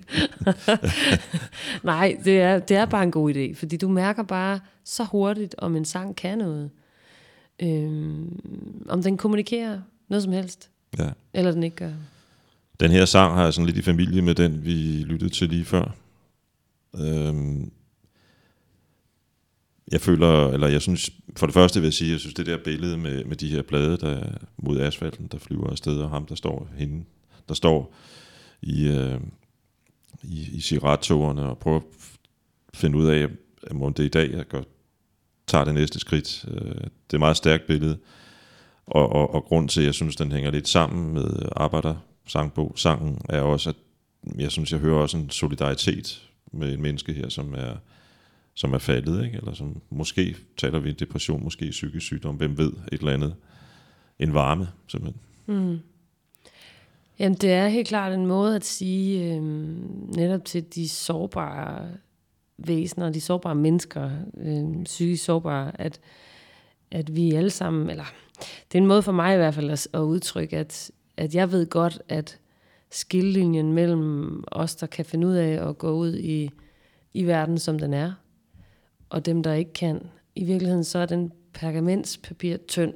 [1.84, 5.56] nej, det er, det er bare en god idé, fordi du mærker bare så hurtigt,
[5.58, 6.70] om en sang kan noget.
[7.62, 9.80] Øhm, om den kommunikerer
[10.10, 10.70] noget som helst,
[11.00, 11.10] Ja.
[11.34, 11.91] eller den ikke gør.
[12.80, 14.72] Den her sang har jeg sådan lidt i familie med den, vi
[15.04, 15.96] lyttede til lige før.
[17.00, 17.72] Øhm,
[19.92, 22.58] jeg føler, eller jeg synes, for det første vil jeg sige, jeg synes det der
[22.64, 24.24] billede med, med de her blade, der
[24.58, 27.04] mod asfalten, der flyver afsted, og ham, der står hende,
[27.48, 27.96] der står
[28.62, 29.20] i, øh,
[30.24, 31.84] i, i cigarettogerne og prøver at
[32.74, 33.28] finde ud af,
[33.72, 34.62] om det er i dag, jeg gør,
[35.48, 36.46] tager det næste skridt.
[36.48, 37.98] Øh, det er et meget stærkt billede.
[38.86, 41.96] Og, og, og grund til, at jeg synes, den hænger lidt sammen med arbejder
[42.28, 42.74] sangbog.
[42.76, 43.76] Sangen er også, at
[44.38, 47.76] jeg synes, jeg hører også en solidaritet med en menneske her, som er,
[48.54, 49.38] som er faldet, ikke?
[49.38, 53.36] eller som måske taler vi depression, måske psykisk sygdom, hvem ved, et eller andet.
[54.20, 55.22] En varme, simpelthen.
[55.45, 55.80] Mm.
[57.20, 59.41] Jamen, det er helt klart en måde at sige øh,
[60.16, 61.89] netop til de sårbare
[62.58, 65.99] væsener, de sårbare mennesker, øh, psykisk sårbare, at,
[66.91, 68.06] at vi alle sammen, eller
[68.39, 71.51] det er en måde for mig i hvert fald at, at udtrykke, at, at jeg
[71.51, 72.39] ved godt, at
[72.91, 76.49] skillelinjen mellem os, der kan finde ud af at gå ud i,
[77.14, 78.12] i verden, som den er,
[79.14, 80.01] og dem, der ikke kan,
[80.36, 82.93] i virkeligheden så er den pergamentspapir tynd.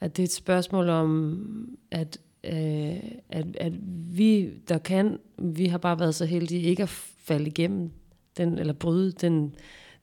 [0.00, 2.96] At det er et spørgsmål om, at, øh,
[3.28, 3.72] at, at
[4.16, 6.88] vi, der kan, vi har bare været så heldige ikke at
[7.18, 7.90] falde igennem
[8.36, 9.54] den, eller bryde den,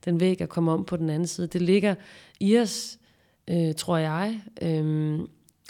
[0.04, 1.46] den væg og komme om på den anden side.
[1.46, 1.94] Det ligger
[2.40, 2.98] i os,
[3.50, 4.40] øh, tror jeg.
[4.62, 5.20] øh,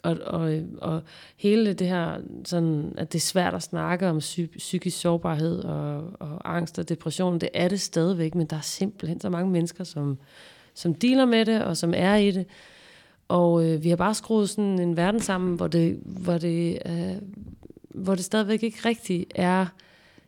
[0.02, 1.02] og, og, og
[1.36, 6.12] hele det her, sådan, at det er svært at snakke om psy- psykisk sårbarhed og,
[6.20, 9.84] og angst og depression, det er det stadigvæk, men der er simpelthen så mange mennesker,
[9.84, 10.18] som,
[10.74, 12.46] som dealer med det og som er i det.
[13.28, 17.16] Og øh, vi har bare skruet sådan en verden sammen, hvor det, hvor det, øh,
[17.88, 19.66] hvor det stadigvæk ikke rigtigt er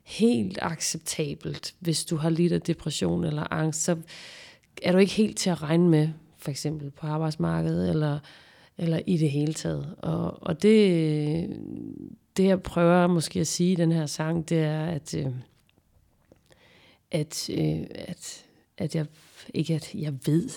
[0.05, 3.97] helt acceptabelt, hvis du har lidt af depression eller angst, så
[4.83, 6.09] er du ikke helt til at regne med,
[6.39, 8.19] for eksempel på arbejdsmarkedet, eller,
[8.81, 9.95] eller i det hele taget.
[9.99, 11.57] Og, og det,
[12.37, 15.27] det, jeg prøver måske at sige i den her sang, det er, at, øh,
[17.11, 18.45] at, øh, at,
[18.79, 19.07] at jeg
[19.55, 20.49] ikke at jeg ved,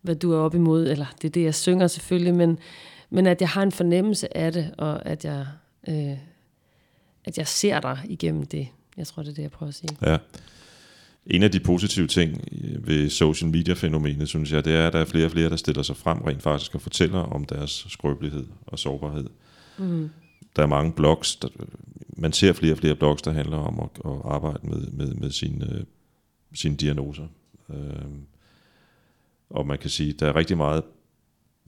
[0.00, 2.58] hvad du er op imod, eller det er det, jeg synger selvfølgelig, men,
[3.10, 5.46] men at jeg har en fornemmelse af det, og at jeg,
[5.88, 6.18] øh,
[7.24, 8.68] at jeg ser dig igennem det.
[8.96, 9.96] Jeg tror, det er det, jeg prøver at sige.
[10.02, 10.16] Ja.
[11.26, 12.44] En af de positive ting
[12.86, 15.82] ved social media-fænomenet, synes jeg, det er, at der er flere og flere, der stiller
[15.82, 19.26] sig frem rent faktisk og fortæller om deres skrøbelighed og sårbarhed.
[19.78, 20.10] Mm.
[20.56, 21.48] Der er mange blogs, der,
[22.16, 25.30] man ser flere og flere blogs, der handler om at, at arbejde med, med, med
[25.30, 25.84] sine, øh,
[26.54, 27.26] sine diagnoser.
[27.70, 28.26] Øhm,
[29.50, 30.82] og man kan sige, der er rigtig meget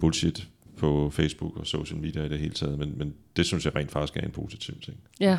[0.01, 3.77] bullshit på Facebook og social media i det hele taget, men, men det synes jeg
[3.77, 4.97] rent faktisk er en positiv ting.
[5.21, 5.39] Ja.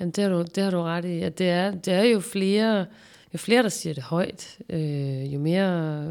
[0.00, 1.20] Jamen, det har du, det har du ret i.
[1.20, 2.86] At det, er, det er jo flere,
[3.34, 6.04] jo flere, der siger det højt, øh, jo mere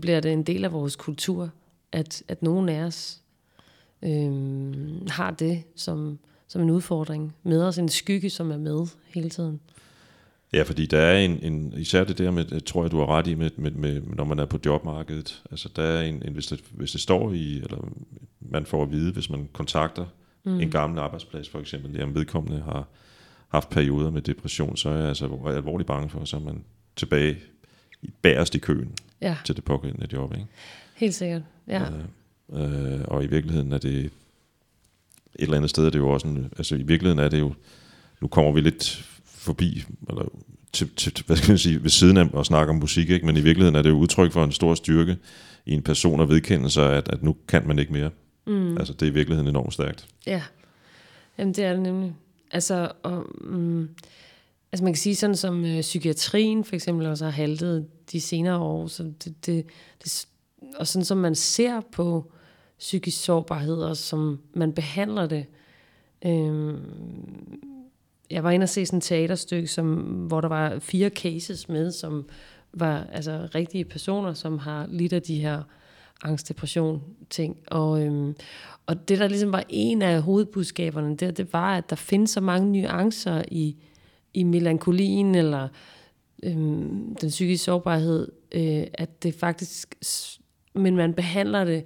[0.00, 1.50] bliver det en del af vores kultur,
[1.92, 3.18] at, at nogen af os
[4.02, 6.18] øh, har det som,
[6.48, 9.60] som en udfordring med os, en skygge, som er med hele tiden.
[10.52, 13.26] Ja, fordi der er en, en især det der med, tror jeg, du har ret
[13.26, 15.42] i, med, med, med, når man er på jobmarkedet.
[15.50, 17.88] Altså der er en, en hvis, det, hvis det står i, eller
[18.40, 20.06] man får at vide, hvis man kontakter
[20.44, 20.60] mm.
[20.60, 22.88] en gammel arbejdsplads for eksempel, jamen vedkommende har
[23.52, 26.64] haft perioder med depression, så er jeg altså alvorligt bange for, så er man
[26.96, 27.38] tilbage
[28.02, 30.32] i bagerst i køen Ja, til det pågældende job.
[30.32, 30.46] Ikke?
[30.94, 31.42] helt sikkert.
[31.68, 31.82] Ja,
[32.52, 34.10] Øh, og i virkeligheden er det et
[35.38, 37.54] eller andet sted er det jo også en, altså i virkeligheden er det jo,
[38.20, 40.24] nu kommer vi lidt forbi, eller
[40.72, 43.26] til, til, hvad skal man sige, ved siden af at snakke om musik, ikke?
[43.26, 45.16] men i virkeligheden er det jo udtryk for en stor styrke
[45.66, 48.10] i en person at vedkende sig, at, at nu kan man ikke mere.
[48.46, 48.78] Mm.
[48.78, 50.06] Altså det er i virkeligheden enormt stærkt.
[50.26, 50.42] ja.
[51.38, 52.14] Jamen, det er det nemlig.
[52.52, 53.88] Altså, og, mm,
[54.72, 58.58] altså man kan sige sådan som øh, psykiatrien for eksempel også har haltet de senere
[58.58, 59.66] år, så det, det,
[60.04, 60.26] det,
[60.76, 62.32] og sådan som man ser på
[62.78, 65.46] psykisk sårbarhed, og som man behandler det.
[66.26, 66.74] Øh,
[68.30, 71.90] jeg var inde og se sådan et teaterstykke, som, hvor der var fire cases med,
[71.90, 72.28] som
[72.72, 75.62] var altså rigtige personer, som har lidt af de her
[76.22, 77.56] angst, depression ting.
[77.66, 78.36] Og, øhm,
[78.86, 82.40] og det, der ligesom var en af hovedbudskaberne, det, det var, at der findes så
[82.40, 83.76] mange nuancer i,
[84.34, 85.68] i melankolien, eller
[86.42, 89.94] øhm, den psykiske sårbarhed, øh, at det faktisk,
[90.74, 91.84] men man behandler det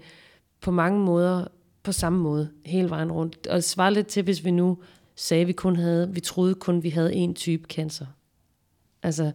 [0.61, 1.45] på mange måder
[1.83, 3.47] på samme måde hele vejen rundt.
[3.47, 4.79] Og det svarer lidt til, hvis vi nu
[5.17, 8.07] sagde, at vi kun havde, vi troede kun, vi havde en type cancer.
[9.03, 9.33] Altså,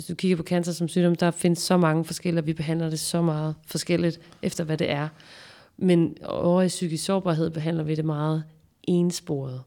[0.00, 2.90] hvis du kigger på cancer som sygdom, der findes så mange forskellige, og vi behandler
[2.90, 5.08] det så meget forskelligt efter, hvad det er.
[5.76, 8.44] Men over i psykisk sårbarhed behandler vi det meget
[8.82, 9.62] ensporet.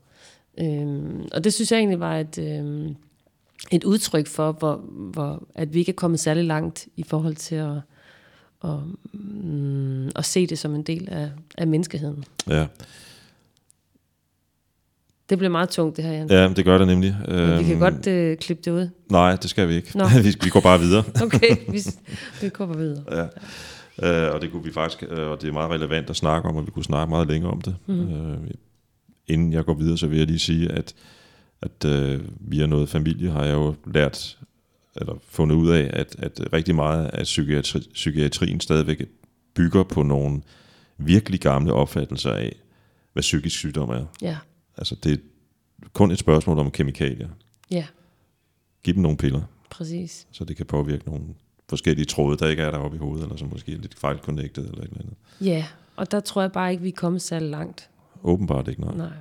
[0.59, 2.95] Øhm, og det synes jeg egentlig var et, øhm,
[3.71, 4.75] et udtryk for, hvor,
[5.13, 7.77] hvor, at vi ikke er kommet særlig langt i forhold til at,
[8.63, 8.79] at,
[9.13, 12.23] mm, at se det som en del af, af menneskeheden.
[12.47, 12.67] Ja,
[15.33, 16.29] det bliver meget tungt, det her, Jan.
[16.29, 17.15] ja det gør det nemlig.
[17.27, 18.89] Men vi kan Øhm, godt øh, klippe det ud.
[19.11, 19.91] Nej, det skal vi ikke.
[20.23, 21.03] Vi, vi går bare videre.
[21.23, 21.79] Okay, vi,
[22.41, 23.03] vi kommer videre.
[24.01, 24.27] Ja.
[24.27, 26.55] Øh, og det kunne vi faktisk, øh, og det er meget relevant at snakke om,
[26.55, 27.75] og vi kunne snakke meget længere om det.
[27.87, 28.13] Mm.
[28.31, 28.37] Øh,
[29.27, 30.93] inden jeg går videre, så vil jeg lige sige, at,
[31.61, 34.37] at øh, via noget familie har jeg jo lært,
[34.95, 39.01] eller fundet ud af, at, at rigtig meget af psykiatri, psykiatrien stadigvæk
[39.55, 40.41] bygger på nogle
[40.97, 42.55] virkelig gamle opfattelser af,
[43.13, 44.05] hvad psykisk sygdom er.
[44.21, 44.37] Ja,
[44.77, 45.17] Altså det er
[45.93, 47.29] kun et spørgsmål om kemikalier.
[47.71, 47.85] ja,
[48.83, 50.27] Giv dem nogle piller, præcis.
[50.31, 51.23] så det kan påvirke nogle
[51.69, 54.77] forskellige tråde, der ikke er deroppe i hovedet, eller som måske er lidt fejlconnected eller
[54.77, 55.15] et eller andet.
[55.41, 55.65] Ja,
[55.95, 57.89] og der tror jeg bare ikke, vi er kommet særlig langt.
[58.23, 58.95] Åbenbart ikke, nej.
[58.97, 59.13] Nej.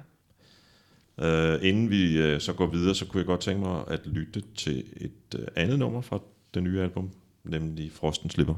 [1.18, 4.42] Uh, inden vi uh, så går videre, så kunne jeg godt tænke mig at lytte
[4.56, 6.18] til et uh, andet nummer fra
[6.54, 7.10] det nye album,
[7.44, 8.54] nemlig Frosten slipper.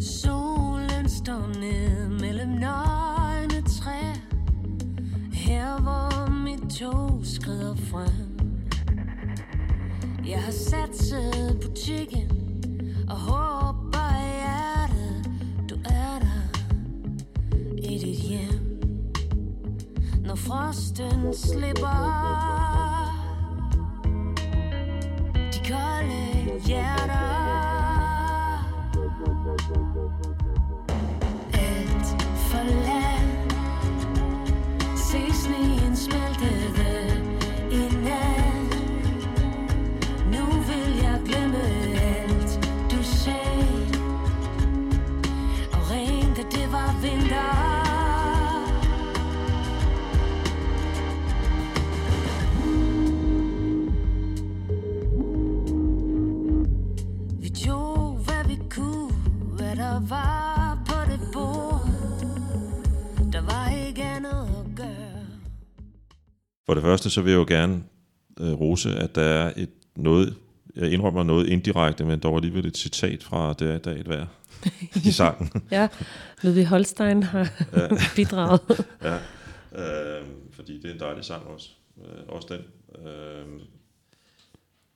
[0.00, 4.14] Solen står ned mellem nøgne træer
[5.32, 8.38] Her hvor mit tog skrider frem.
[10.26, 12.30] Jeg har satset butikken
[13.08, 15.30] Og håber i hjertet
[15.70, 16.60] Du er der
[17.78, 18.80] i dit hjem.
[20.24, 22.24] Når frosten slipper
[25.52, 27.73] De kolde hjerter.
[66.74, 67.82] For det første, så vil jeg jo gerne
[68.40, 70.34] uh, rose, at der er et noget,
[70.76, 74.08] jeg indrømmer noget indirekte, men dog alligevel et citat fra Det er i dag et
[74.08, 74.26] vejr
[74.94, 75.50] i sangen.
[75.70, 75.88] Ja,
[76.42, 77.48] Ludvig Holstein har
[78.16, 78.60] bidraget.
[79.02, 79.14] ja,
[79.74, 81.70] øh, fordi det er en dejlig sang også.
[81.98, 82.60] Øh, også den.
[83.06, 83.46] Øh,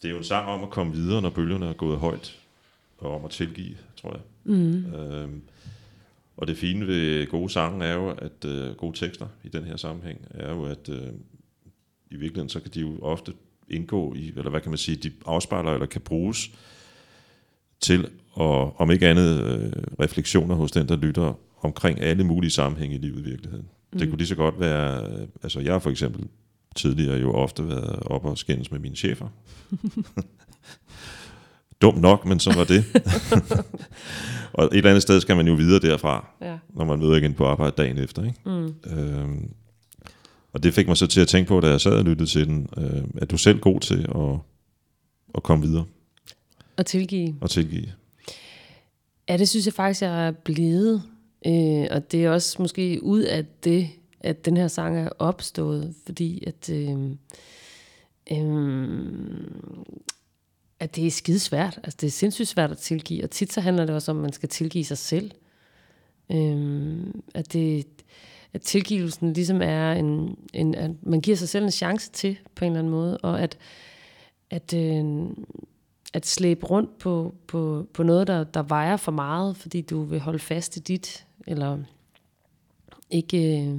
[0.02, 2.38] det er jo en sang om at komme videre, når bølgerne er gået højt,
[2.98, 4.20] og om at tilgive, tror jeg.
[4.44, 4.94] Mm.
[4.94, 5.28] Øh,
[6.36, 9.76] og det fine ved gode sange er jo, at øh, gode tekster i den her
[9.76, 11.12] sammenhæng, er jo, at øh,
[12.10, 13.32] i virkeligheden, så kan de jo ofte
[13.68, 16.50] indgå i, eller hvad kan man sige, de afspejler eller kan bruges
[17.80, 21.32] til, og om ikke andet øh, refleksioner hos den, der lytter
[21.62, 23.68] omkring alle mulige sammenhænge i livet i virkeligheden.
[23.92, 23.98] Mm.
[23.98, 25.10] Det kunne lige så godt være,
[25.42, 26.28] altså jeg for eksempel
[26.76, 29.28] tidligere jo ofte været op og skændes med mine chefer.
[31.82, 32.84] Dum nok, men så var det.
[34.52, 36.58] og et eller andet sted skal man jo videre derfra, Ja.
[36.74, 38.24] når man møder igen på arbejde dagen efter.
[38.24, 38.36] Ikke?
[38.46, 38.74] Mm.
[38.98, 39.50] Øhm,
[40.58, 42.46] og det fik mig så til at tænke på, da jeg sad og lyttede til
[42.46, 44.38] den, øh, at du selv god til at,
[45.34, 45.84] at komme videre
[46.76, 47.36] Og tilgive.
[47.40, 47.92] og tilgive.
[49.28, 51.02] Ja, det synes jeg faktisk, jeg er blevet.
[51.46, 53.88] Øh, og det er også måske ud af det,
[54.20, 57.10] at den her sang er opstået, fordi at, øh,
[58.32, 59.00] øh,
[60.80, 61.80] at det er skidesvært.
[61.84, 64.22] Altså, det er sindssygt svært at tilgive, og tit så handler det også om, at
[64.22, 65.30] man skal tilgive sig selv.
[66.32, 67.86] Øh, at, det,
[68.52, 72.64] at tilgivelsen ligesom er en, en, at man giver sig selv en chance til, på
[72.64, 73.58] en eller anden måde, og at,
[74.50, 75.26] at øh,
[76.14, 80.20] at slæbe rundt på, på, på noget, der, der vejer for meget, fordi du vil
[80.20, 81.78] holde fast i dit, eller
[83.10, 83.78] ikke, øh,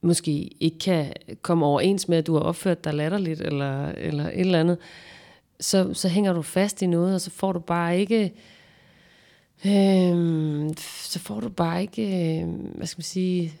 [0.00, 1.12] måske ikke kan
[1.42, 4.78] komme overens med, at du har opført dig latterligt, eller, eller et eller andet,
[5.60, 8.32] så, så hænger du fast i noget, og så får du bare ikke,
[9.66, 12.02] øh, så får du bare ikke,
[12.40, 13.52] øh, hvad skal man sige,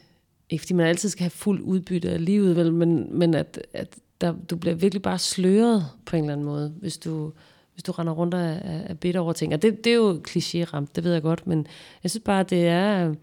[0.52, 3.96] ikke fordi man altid skal have fuld udbytte af livet, vel, men, men at, at
[4.20, 7.32] der, du bliver virkelig bare sløret på en eller anden måde, hvis du,
[7.74, 9.54] hvis du render rundt og er, er bitter over ting.
[9.54, 11.66] Og det, det er jo kliché-ramt, det ved jeg godt, men
[12.02, 13.14] jeg synes bare, det er...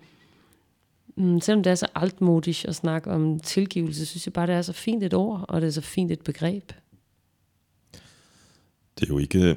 [1.16, 4.62] Mm, selvom det er så altmodisk at snakke om tilgivelse, synes jeg bare, det er
[4.62, 6.72] så fint et ord, og det er så fint et begreb.
[9.00, 9.40] Det er jo ikke,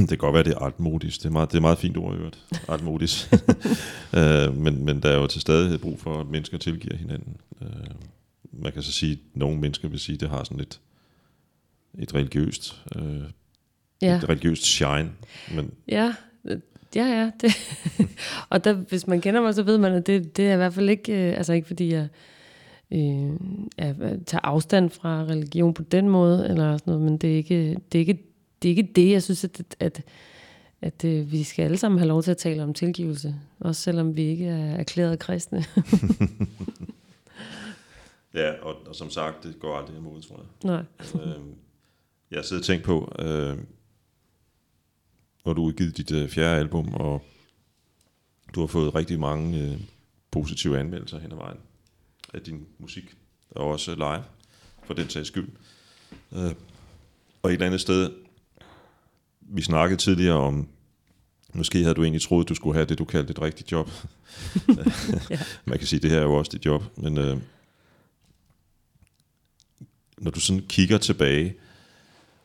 [0.00, 1.22] det kan godt være, det er altmodisk.
[1.22, 2.38] Det er meget, det er meget fint ord i øvrigt,
[2.68, 3.32] altmodisk.
[4.18, 7.36] øh, men, men der er jo til stadighed brug for, at mennesker tilgiver hinanden.
[7.62, 7.68] Øh,
[8.52, 10.80] man kan så sige, at nogle mennesker vil sige, at det har sådan et,
[11.98, 13.22] et religiøst, øh,
[14.02, 15.10] Ja, et religiøst shine.
[15.54, 16.14] Men ja,
[16.94, 17.30] ja, ja.
[17.40, 17.52] Det.
[18.50, 20.74] og der, hvis man kender mig, så ved man, at det, det er i hvert
[20.74, 22.08] fald ikke, øh, altså ikke fordi jeg
[22.92, 23.30] øh,
[23.78, 23.94] er,
[24.26, 27.98] tager afstand fra religion på den måde, eller sådan noget, men det er ikke det,
[27.98, 28.18] er ikke,
[28.62, 30.02] det, er ikke det jeg synes, at, at, at,
[30.80, 34.16] at øh, vi skal alle sammen have lov til at tale om tilgivelse, også selvom
[34.16, 35.64] vi ikke er erklæret kristne.
[38.34, 40.70] ja, og, og som sagt, det går aldrig imod, tror jeg.
[40.70, 40.84] Nej.
[41.24, 41.42] øh,
[42.30, 43.58] jeg har siddet og tænkt på, øh,
[45.44, 47.22] når du har udgivet dit øh, fjerde album, og
[48.54, 49.80] du har fået rigtig mange øh,
[50.30, 51.58] positive anmeldelser hen ad vejen
[52.34, 53.14] af din musik,
[53.50, 54.24] og også live,
[54.84, 55.48] for den sags skyld.
[56.32, 56.54] Øh,
[57.42, 58.10] og et eller andet sted,
[59.52, 60.68] vi snakkede tidligere om,
[61.54, 63.90] måske havde du egentlig troet, du skulle have det, du kaldte et rigtigt job.
[65.64, 67.36] Man kan sige, det her er jo også dit job, men øh,
[70.18, 71.54] når du sådan kigger tilbage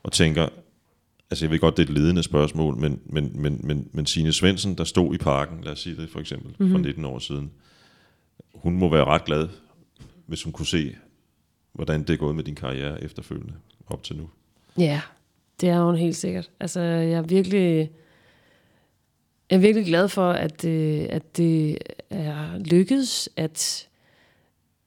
[0.03, 0.49] og tænker,
[1.29, 4.33] altså jeg ved godt, det er et ledende spørgsmål, men, men, men, men, men Signe
[4.33, 6.71] Svendsen, der stod i parken, lad os sige det for eksempel, mm-hmm.
[6.71, 7.51] for 19 år siden,
[8.55, 9.49] hun må være ret glad,
[10.25, 10.95] hvis hun kunne se,
[11.73, 13.53] hvordan det er gået med din karriere efterfølgende
[13.87, 14.29] op til nu.
[14.77, 15.01] Ja,
[15.61, 16.51] det er hun helt sikkert.
[16.59, 17.91] Altså, jeg er virkelig,
[19.49, 21.77] jeg er virkelig glad for, at, øh, at det
[22.09, 23.87] er lykkedes at,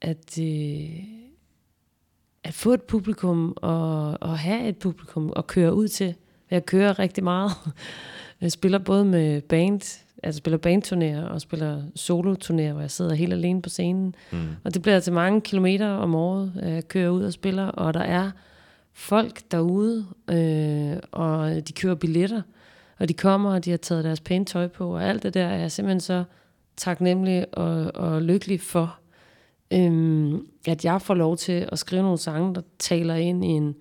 [0.01, 0.91] at, øh,
[2.45, 6.14] at få et publikum og, og have et publikum og køre ud til.
[6.51, 7.51] Jeg kører rigtig meget.
[8.41, 13.33] Jeg spiller både med band, altså spiller bandturnéer og spiller soloturnéer, hvor jeg sidder helt
[13.33, 14.14] alene på scenen.
[14.33, 14.49] Mm.
[14.64, 17.95] Og det bliver til mange kilometer om året, at jeg kører ud og spiller, og
[17.95, 18.31] der er
[18.93, 22.43] folk derude, øh, og de kører billetter,
[22.99, 25.47] og de kommer, og de har taget deres pæne tøj på, og alt det der
[25.47, 26.24] er jeg simpelthen så
[26.76, 28.99] taknemmelig og, og lykkelig for,
[29.70, 33.74] øhm, at jeg får lov til at skrive nogle sange, der taler ind i en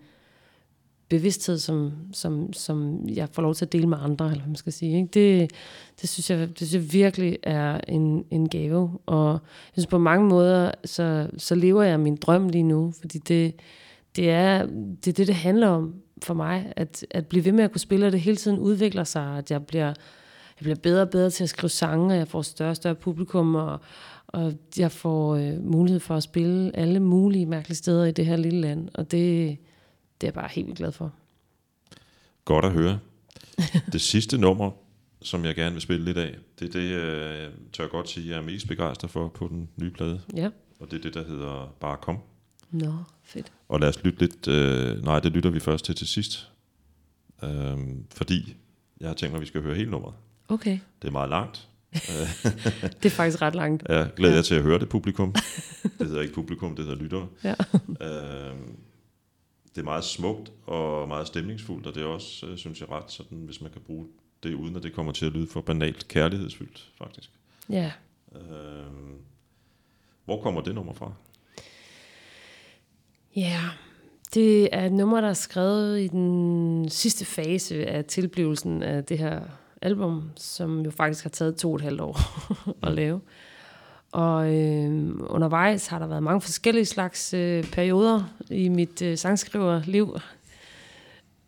[1.10, 4.56] bevidsthed, som, som, som jeg får lov til at dele med andre, eller hvad man
[4.56, 4.98] skal sige.
[4.98, 5.10] Ikke?
[5.14, 5.52] Det,
[6.02, 9.98] det, synes jeg, det synes jeg virkelig er en, en gave, og jeg synes på
[9.98, 13.56] mange måder, så, så lever jeg min drøm lige nu, fordi det,
[14.16, 17.64] det er det, er det, det handler om for mig, at, at blive ved med
[17.64, 21.02] at kunne spille, og det hele tiden udvikler sig, at jeg bliver, jeg bliver bedre
[21.02, 23.80] og bedre til at skrive sange, og jeg får større og større publikum, og,
[24.28, 28.36] og jeg får øh, mulighed for at spille alle mulige mærkelige steder i det her
[28.36, 29.58] lille land, og det,
[30.22, 31.12] det er jeg bare helt vildt glad for.
[32.46, 33.00] Godt at høre.
[33.94, 34.72] Det sidste nummer,
[35.22, 38.38] som jeg gerne vil spille lidt af, det er det, jeg tør godt sige, jeg
[38.38, 40.22] er mest begejstret for på den nye plade.
[40.36, 40.50] Ja.
[40.80, 42.18] Og det er det, der hedder Bare Kom.
[42.72, 42.94] Nå,
[43.24, 43.52] fedt.
[43.68, 44.48] Og lad os lytte lidt...
[44.48, 46.52] Øh, nej, det lytter vi først til til sidst.
[47.44, 48.56] Øhm, fordi
[49.00, 50.16] jeg har tænkt mig, at vi skal høre hele nummeret.
[50.48, 50.80] Okay.
[51.02, 51.68] Det er meget langt.
[53.04, 53.84] Det er faktisk ret langt.
[53.90, 55.36] Jeg glæder jer til at høre det publikum.
[56.00, 57.28] Det hedder ikke publikum, det hedder lyttere.
[57.44, 57.56] Ja.
[58.02, 58.78] Øhm,
[59.76, 63.12] det er meget smukt og meget stemningsfuldt, og det er også, øh, synes jeg, ret
[63.12, 64.08] sådan, hvis man kan bruge
[64.44, 67.32] det uden at det kommer til at lyde for banalt kærlighedsfyldt, faktisk.
[67.70, 67.92] Ja.
[68.36, 68.84] Øh,
[70.26, 71.14] hvor kommer det nummer fra?
[73.36, 73.62] Ja,
[74.34, 79.18] det er et nummer, der er skrevet i den sidste fase af tilblivelsen af det
[79.18, 79.42] her
[79.82, 82.20] album, som jo faktisk har taget to og et halvt år
[82.88, 83.22] at lave.
[84.12, 90.18] Og øh, undervejs har der været mange forskellige slags øh, perioder i mit øh, sangskriverliv.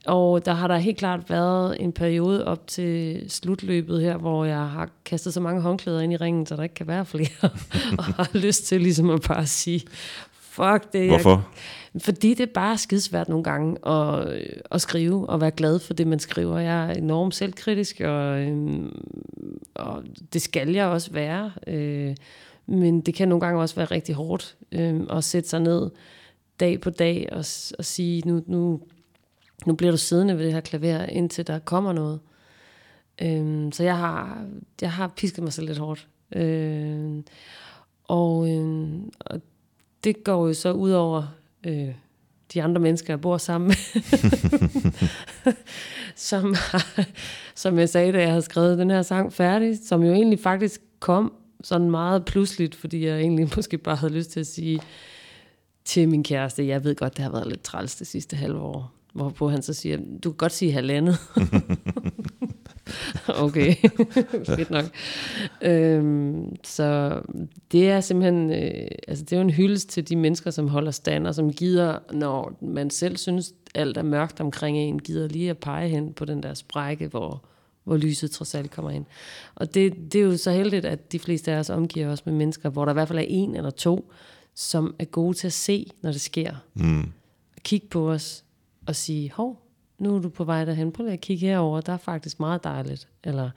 [0.05, 4.69] Og der har der helt klart været en periode op til slutløbet her, hvor jeg
[4.69, 7.49] har kastet så mange håndklæder ind i ringen, så der ikke kan være flere.
[7.97, 9.81] og har lyst til ligesom at bare sige,
[10.51, 11.07] fuck det.
[11.07, 11.49] Hvorfor?
[11.93, 14.41] Jeg, fordi det er bare skidesvært nogle gange at,
[14.71, 16.59] at skrive og være glad for det, man skriver.
[16.59, 19.03] Jeg er enormt selvkritisk, og, øhm,
[19.75, 21.51] og det skal jeg også være.
[21.67, 22.15] Øh,
[22.65, 25.89] men det kan nogle gange også være rigtig hårdt øh, at sætte sig ned
[26.59, 27.45] dag på dag og,
[27.77, 28.81] og sige, nu, nu,
[29.65, 32.19] nu bliver du siddende ved det her klaver, indtil der kommer noget.
[33.21, 34.45] Øh, så jeg har,
[34.81, 36.07] jeg har pisket mig selv lidt hårdt.
[36.35, 37.23] Øh,
[38.03, 39.41] og, øh, og
[40.03, 41.23] det går jo så ud over
[41.65, 41.89] øh,
[42.53, 43.75] de andre mennesker, jeg bor sammen med.
[46.15, 47.05] som, har,
[47.55, 50.81] som jeg sagde, da jeg havde skrevet den her sang færdig, som jo egentlig faktisk
[50.99, 51.33] kom
[51.63, 54.81] sådan meget pludseligt, fordi jeg egentlig måske bare havde lyst til at sige
[55.85, 58.91] til min kæreste, jeg ved godt, det har været lidt træls det sidste halve år.
[59.13, 61.17] Hvorpå han så siger, du kan godt sige halvandet.
[63.45, 63.75] okay,
[64.55, 64.85] fedt nok.
[65.61, 67.19] Øhm, så
[67.71, 70.91] det er simpelthen, øh, altså det er jo en hyldest til de mennesker, som holder
[70.91, 75.49] stand, og som gider, når man selv synes, alt er mørkt omkring en, gider lige
[75.49, 77.43] at pege hen på den der sprække, hvor,
[77.83, 79.05] hvor lyset trods alt kommer ind.
[79.55, 82.33] Og det, det er jo så heldigt, at de fleste af os omgiver os med
[82.33, 84.11] mennesker, hvor der i hvert fald er en eller to,
[84.55, 86.55] som er gode til at se, når det sker.
[86.73, 87.11] Mm.
[87.63, 88.43] Kigge på os
[88.85, 89.60] og sige, hov,
[90.01, 92.63] nu er du på vej derhen, prøv lige at kigge herover, der er faktisk meget
[92.63, 93.07] dejligt.
[93.23, 93.49] Eller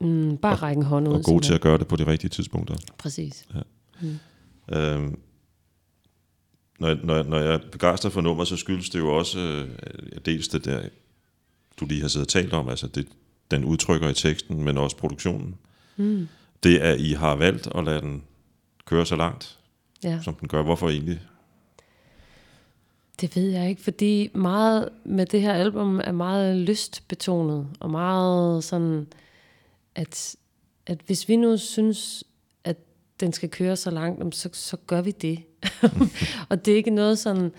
[0.00, 1.12] mm, bare række en hånd ud.
[1.14, 2.76] Og god til at gøre det på de rigtige tidspunkter.
[2.98, 3.48] Præcis.
[4.72, 5.18] Øhm,
[6.80, 9.38] når, jeg- når, jeg- når jeg er begejstret for nummer, så skyldes det jo også
[9.38, 9.68] øh,
[10.26, 10.82] dels det der,
[11.80, 13.08] du lige har siddet og talt om, altså det,
[13.50, 15.54] den udtrykker i teksten, men også produktionen.
[15.96, 16.28] Mm.
[16.62, 18.22] Det, at I har valgt at lade den
[18.84, 19.58] køre så langt,
[20.04, 20.18] Ja.
[20.22, 20.62] som den gør.
[20.62, 21.20] Hvorfor egentlig?
[23.20, 28.64] Det ved jeg ikke, fordi meget med det her album er meget lystbetonet, og meget
[28.64, 29.06] sådan,
[29.94, 30.36] at,
[30.86, 32.24] at hvis vi nu synes,
[32.64, 32.76] at
[33.20, 35.42] den skal køre så langt, så, så gør vi det.
[36.50, 37.52] og det er ikke noget sådan,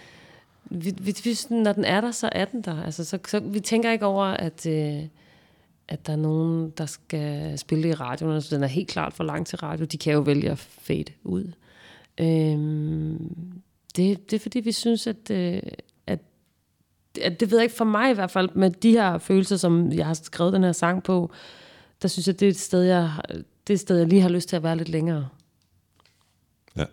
[0.65, 2.83] vi, vi, vi, når den er der, så er den der.
[2.83, 5.03] Altså, så, så, vi tænker ikke over, at, øh,
[5.87, 8.35] at der er nogen, der skal spille det i radioen.
[8.35, 9.85] Altså, den er helt klart for lang til radio.
[9.85, 11.51] De kan jo vælge at fade ud.
[12.17, 13.61] Øhm,
[13.97, 15.61] det, det er fordi, vi synes, at, øh,
[16.07, 16.19] at,
[17.21, 19.91] at det ved jeg ikke for mig i hvert fald, med de her følelser, som
[19.91, 21.31] jeg har skrevet den her sang på,
[22.01, 24.29] der synes jeg, det er et sted, jeg, det er et sted, jeg lige har
[24.29, 25.27] lyst til at være lidt længere.
[26.77, 26.85] Ja,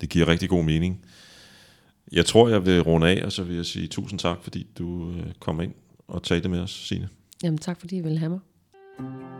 [0.00, 1.04] det giver rigtig god mening.
[2.12, 5.10] Jeg tror, jeg vil runde af, og så vil jeg sige tusind tak, fordi du
[5.10, 5.74] øh, kom ind
[6.08, 7.08] og talte med os, Signe.
[7.42, 9.31] Jamen tak, fordi I ville have mig.